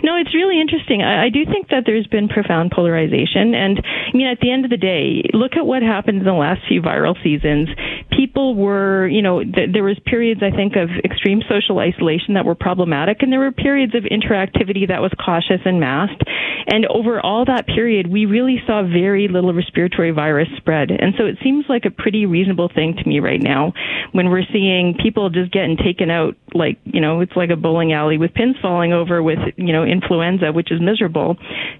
No, 0.02 0.16
it's 0.16 0.34
really 0.34 0.60
interesting. 0.60 1.02
I, 1.02 1.26
I 1.26 1.28
do 1.28 1.44
think 1.44 1.68
that 1.68 1.84
there's 1.86 2.06
been 2.06 2.28
profound 2.28 2.72
polarization. 2.72 3.54
And 3.54 3.78
I 3.78 4.16
mean, 4.16 4.26
at 4.26 4.40
the 4.40 4.50
end 4.50 4.64
of 4.64 4.70
the 4.70 4.76
day, 4.76 5.22
look 5.32 5.52
at 5.56 5.64
what 5.64 5.82
happened 5.82 6.18
in 6.18 6.24
the 6.24 6.32
last 6.32 6.62
few 6.66 6.82
viral 6.82 7.14
seasons. 7.22 7.68
People 8.10 8.54
were, 8.56 9.06
you 9.06 9.22
know, 9.22 9.42
th- 9.42 9.70
there 9.72 9.84
was 9.84 9.98
periods, 10.04 10.42
I 10.42 10.50
think, 10.50 10.74
of 10.74 10.90
extreme 11.04 11.42
social 11.48 11.78
isolation 11.78 12.34
that 12.34 12.44
were 12.44 12.54
problematic, 12.54 13.22
and 13.22 13.32
there 13.32 13.40
were 13.40 13.52
periods 13.52 13.94
of 13.94 14.02
interactivity 14.02 14.88
that 14.88 15.00
was 15.00 15.12
cautious 15.24 15.62
and 15.64 15.78
masked. 15.78 16.24
And 16.66 16.86
over 16.86 17.20
all 17.20 17.44
that 17.46 17.66
period, 17.66 18.06
we 18.06 18.26
really 18.26 18.62
saw 18.66 18.82
very 18.82 19.28
little 19.28 19.52
respiratory 19.54 20.10
virus 20.10 20.48
spread. 20.56 20.90
And 20.90 21.14
so 21.18 21.26
it 21.26 21.38
seems 21.42 21.64
like 21.68 21.84
a 21.84 21.90
pretty 21.90 22.26
reasonable 22.26 22.70
thing 22.72 22.96
to 22.96 23.08
me 23.08 23.20
right 23.20 23.42
now 23.42 23.72
when 24.12 24.30
we're 24.30 24.46
seeing 24.52 24.94
people 25.02 25.30
just 25.30 25.52
getting 25.52 25.76
taken 25.76 26.10
out 26.10 26.36
like, 26.54 26.78
you 26.84 27.00
know, 27.00 27.20
it's 27.20 27.34
like 27.34 27.50
a 27.50 27.56
bowling 27.56 27.92
alley 27.92 28.18
with 28.18 28.34
pins 28.34 28.56
falling 28.60 28.92
over 28.92 29.22
with, 29.22 29.38
you 29.56 29.72
know, 29.72 29.84
influenza, 29.84 30.52
which 30.52 30.70
is 30.70 30.80
miserable, 30.80 31.36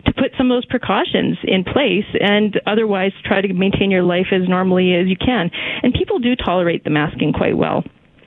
to 0.06 0.12
put 0.12 0.32
some 0.36 0.50
of 0.50 0.56
those 0.56 0.66
precautions 0.66 1.38
in 1.44 1.64
place 1.64 2.06
and 2.20 2.60
otherwise 2.66 3.12
try 3.24 3.40
to 3.40 3.52
maintain 3.52 3.90
your 3.90 4.02
life 4.02 4.26
as 4.32 4.48
normally 4.48 4.94
as 4.94 5.06
you 5.06 5.16
can. 5.16 5.50
And 5.82 5.94
people 5.94 6.18
do 6.18 6.36
tolerate 6.36 6.84
the 6.84 6.90
masking 6.90 7.32
quite 7.32 7.56
well. 7.56 7.84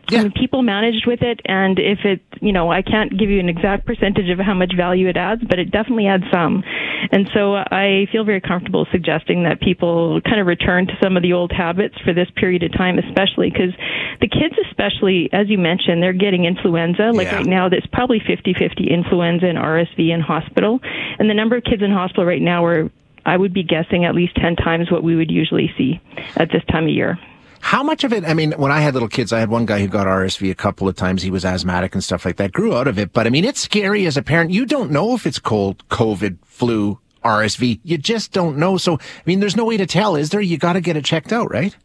Yeah. 0.10 0.20
I 0.20 0.24
mean, 0.24 0.34
people 0.34 0.62
managed 0.62 1.08
with 1.08 1.22
it, 1.22 1.41
and 1.46 1.80
if 1.80 2.00
it, 2.06 2.22
you 2.41 2.52
know, 2.52 2.72
I 2.72 2.82
can't 2.82 3.18
give 3.18 3.30
you 3.30 3.39
an 3.39 3.50
exact 3.50 3.86
percentage 3.86 4.30
of 4.30 4.39
how 4.39 4.54
much 4.54 4.74
value 4.76 5.10
it 5.10 5.18
adds, 5.18 5.41
but 5.48 5.58
it 5.58 5.72
definitely 5.72 6.08
adds 6.08 6.24
some. 6.32 6.63
And 7.12 7.30
so 7.34 7.56
I 7.56 8.08
feel 8.12 8.24
very 8.24 8.41
comfortable 8.41 8.86
suggesting 8.91 9.44
that 9.44 9.62
people 9.62 10.22
kind 10.22 10.39
of 10.39 10.48
return 10.48 10.88
to 10.88 10.94
some 11.02 11.18
of 11.18 11.24
the 11.24 11.34
old 11.34 11.52
habits 11.52 11.96
for 12.04 12.13
this 12.13 12.28
period 12.36 12.63
of 12.63 12.74
time, 12.74 13.00
especially 13.00 13.50
because 13.50 13.74
the 14.22 14.28
kids, 14.28 14.56
especially, 14.70 15.30
as 15.34 15.50
you 15.50 15.58
mentioned, 15.58 16.02
they're 16.02 16.13
getting 16.13 16.46
influenza. 16.46 17.12
Like 17.13 17.28
yeah. 17.28 17.38
right 17.38 17.46
now, 17.46 17.70
there's 17.70 17.88
probably 17.91 18.22
50 18.26 18.54
50 18.54 18.88
influenza 18.89 19.46
and 19.48 19.58
RSV 19.58 20.13
in 20.13 20.22
hospital. 20.22 20.80
And 21.20 21.30
the 21.30 21.34
number 21.34 21.58
of 21.58 21.63
kids 21.63 21.82
in 21.82 21.91
hospital 21.91 22.26
right 22.26 22.41
now 22.41 22.65
are 22.65 22.89
I 23.26 23.38
would 23.38 23.54
be 23.54 23.63
guessing 23.63 24.06
at 24.06 24.13
least 24.13 24.36
10 24.36 24.56
times 24.56 24.91
what 24.91 25.04
we 25.04 25.15
would 25.15 25.32
usually 25.32 25.72
see 25.78 26.00
at 26.36 26.52
this 26.52 26.63
time 26.70 26.84
of 26.84 26.91
year. 26.91 27.18
How 27.65 27.82
much 27.82 28.04
of 28.04 28.13
it? 28.13 28.23
I 28.23 28.36
mean, 28.36 28.51
when 28.51 28.71
I 28.71 28.80
had 28.80 28.93
little 28.93 29.10
kids, 29.10 29.34
I 29.34 29.39
had 29.39 29.49
one 29.49 29.65
guy 29.65 29.80
who 29.80 29.88
got 29.88 30.06
RSV 30.06 30.51
a 30.51 30.56
couple 30.56 30.88
of 30.88 30.95
times. 30.95 31.23
He 31.23 31.32
was 31.32 31.43
asthmatic 31.43 31.95
and 31.95 32.04
stuff 32.04 32.23
like 32.23 32.38
that. 32.38 32.51
Grew 32.51 32.75
out 32.75 32.88
of 32.88 32.99
it, 32.99 33.12
but 33.12 33.25
I 33.25 33.32
mean, 33.32 33.43
it's 33.43 33.60
scary 33.60 34.06
as 34.06 34.17
a 34.17 34.21
parent. 34.21 34.51
You 34.51 34.67
don't 34.67 34.91
know 34.91 35.15
if 35.15 35.25
it's 35.25 35.39
cold, 35.39 35.84
COVID, 35.89 36.38
flu, 36.45 36.99
RSV. 37.23 37.80
You 37.84 37.97
just 37.97 38.32
don't 38.32 38.58
know. 38.58 38.78
So, 38.78 38.99
I 38.99 39.23
mean, 39.25 39.39
there's 39.39 39.56
no 39.56 39.65
way 39.65 39.78
to 39.78 39.88
tell, 39.88 40.15
is 40.15 40.30
there? 40.30 40.41
You 40.41 40.60
got 40.60 40.73
to 40.73 40.80
get 40.80 40.95
it 40.95 41.06
checked 41.06 41.34
out, 41.34 41.51
right? 41.51 41.75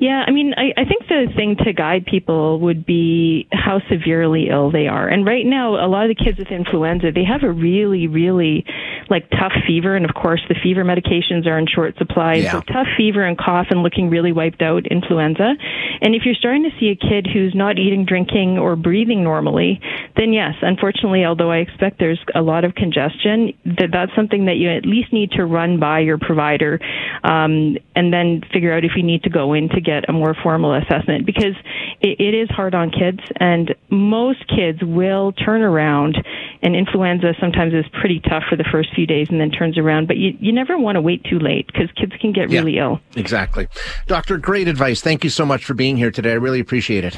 Yeah, 0.00 0.24
I 0.26 0.30
mean, 0.30 0.54
I, 0.56 0.72
I 0.80 0.84
think 0.86 1.08
the 1.08 1.26
thing 1.36 1.56
to 1.62 1.74
guide 1.74 2.06
people 2.06 2.58
would 2.60 2.86
be 2.86 3.46
how 3.52 3.82
severely 3.90 4.48
ill 4.50 4.70
they 4.70 4.88
are. 4.88 5.06
And 5.06 5.26
right 5.26 5.44
now, 5.44 5.74
a 5.74 5.88
lot 5.88 6.08
of 6.08 6.16
the 6.16 6.24
kids 6.24 6.38
with 6.38 6.48
influenza, 6.48 7.12
they 7.14 7.24
have 7.24 7.42
a 7.42 7.52
really, 7.52 8.06
really 8.06 8.64
like 9.10 9.28
tough 9.28 9.52
fever, 9.66 9.96
and 9.96 10.08
of 10.08 10.14
course, 10.14 10.40
the 10.48 10.54
fever 10.62 10.84
medications 10.84 11.46
are 11.46 11.58
in 11.58 11.66
short 11.66 11.98
supply. 11.98 12.36
Yeah. 12.36 12.52
So 12.52 12.60
tough 12.62 12.86
fever 12.96 13.22
and 13.26 13.36
cough 13.36 13.66
and 13.68 13.82
looking 13.82 14.08
really 14.08 14.32
wiped 14.32 14.62
out, 14.62 14.86
influenza. 14.86 15.52
And 16.00 16.14
if 16.14 16.22
you're 16.24 16.34
starting 16.34 16.62
to 16.62 16.70
see 16.80 16.88
a 16.88 16.96
kid 16.96 17.28
who's 17.30 17.54
not 17.54 17.78
eating, 17.78 18.06
drinking, 18.06 18.56
or 18.56 18.76
breathing 18.76 19.22
normally, 19.22 19.80
then 20.16 20.32
yes, 20.32 20.54
unfortunately, 20.62 21.26
although 21.26 21.50
I 21.50 21.58
expect 21.58 21.98
there's 21.98 22.20
a 22.34 22.40
lot 22.40 22.64
of 22.64 22.74
congestion, 22.74 23.52
that 23.66 23.90
that's 23.92 24.12
something 24.16 24.46
that 24.46 24.56
you 24.56 24.70
at 24.70 24.86
least 24.86 25.12
need 25.12 25.32
to 25.32 25.44
run 25.44 25.78
by 25.78 26.00
your 26.00 26.16
provider, 26.16 26.80
um, 27.22 27.76
and 27.94 28.14
then 28.14 28.40
figure 28.50 28.72
out 28.72 28.86
if 28.86 28.92
you 28.96 29.02
need 29.02 29.24
to 29.24 29.30
go 29.30 29.52
in 29.52 29.68
to 29.68 29.80
get 29.82 29.89
get 29.90 30.08
a 30.08 30.12
more 30.12 30.34
formal 30.42 30.74
assessment 30.74 31.26
because 31.26 31.56
it, 32.00 32.20
it 32.20 32.34
is 32.34 32.48
hard 32.50 32.74
on 32.74 32.90
kids, 32.90 33.20
and 33.36 33.74
most 33.90 34.46
kids 34.48 34.78
will 34.82 35.32
turn 35.32 35.62
around. 35.62 36.16
And 36.62 36.76
influenza 36.76 37.32
sometimes 37.40 37.72
is 37.72 37.86
pretty 38.00 38.20
tough 38.20 38.42
for 38.48 38.56
the 38.56 38.66
first 38.70 38.94
few 38.94 39.06
days 39.06 39.28
and 39.30 39.40
then 39.40 39.50
turns 39.50 39.78
around. 39.78 40.06
But 40.06 40.18
you, 40.18 40.36
you 40.38 40.52
never 40.52 40.78
want 40.78 40.96
to 40.96 41.00
wait 41.00 41.24
too 41.24 41.38
late 41.38 41.66
because 41.66 41.90
kids 41.96 42.12
can 42.20 42.32
get 42.32 42.50
really 42.50 42.74
yeah, 42.74 42.84
ill. 42.84 43.00
Exactly. 43.16 43.66
Doctor, 44.06 44.36
great 44.36 44.68
advice. 44.68 45.00
Thank 45.00 45.24
you 45.24 45.30
so 45.30 45.46
much 45.46 45.64
for 45.64 45.72
being 45.72 45.96
here 45.96 46.10
today. 46.10 46.32
I 46.32 46.34
really 46.34 46.60
appreciate 46.60 47.04
it. 47.04 47.14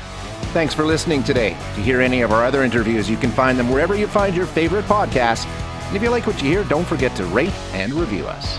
Thanks 0.52 0.74
for 0.74 0.84
listening 0.84 1.24
today. 1.24 1.50
To 1.74 1.80
hear 1.80 2.00
any 2.00 2.22
of 2.22 2.30
our 2.30 2.44
other 2.44 2.62
interviews, 2.62 3.10
you 3.10 3.16
can 3.16 3.30
find 3.30 3.58
them 3.58 3.68
wherever 3.68 3.96
you 3.96 4.06
find 4.06 4.36
your 4.36 4.46
favorite 4.46 4.84
podcasts. 4.84 5.46
And 5.88 5.96
if 5.96 6.02
you 6.02 6.10
like 6.10 6.26
what 6.26 6.40
you 6.40 6.48
hear, 6.48 6.64
don't 6.64 6.86
forget 6.86 7.14
to 7.16 7.24
rate 7.26 7.52
and 7.72 7.92
review 7.94 8.26
us. 8.26 8.58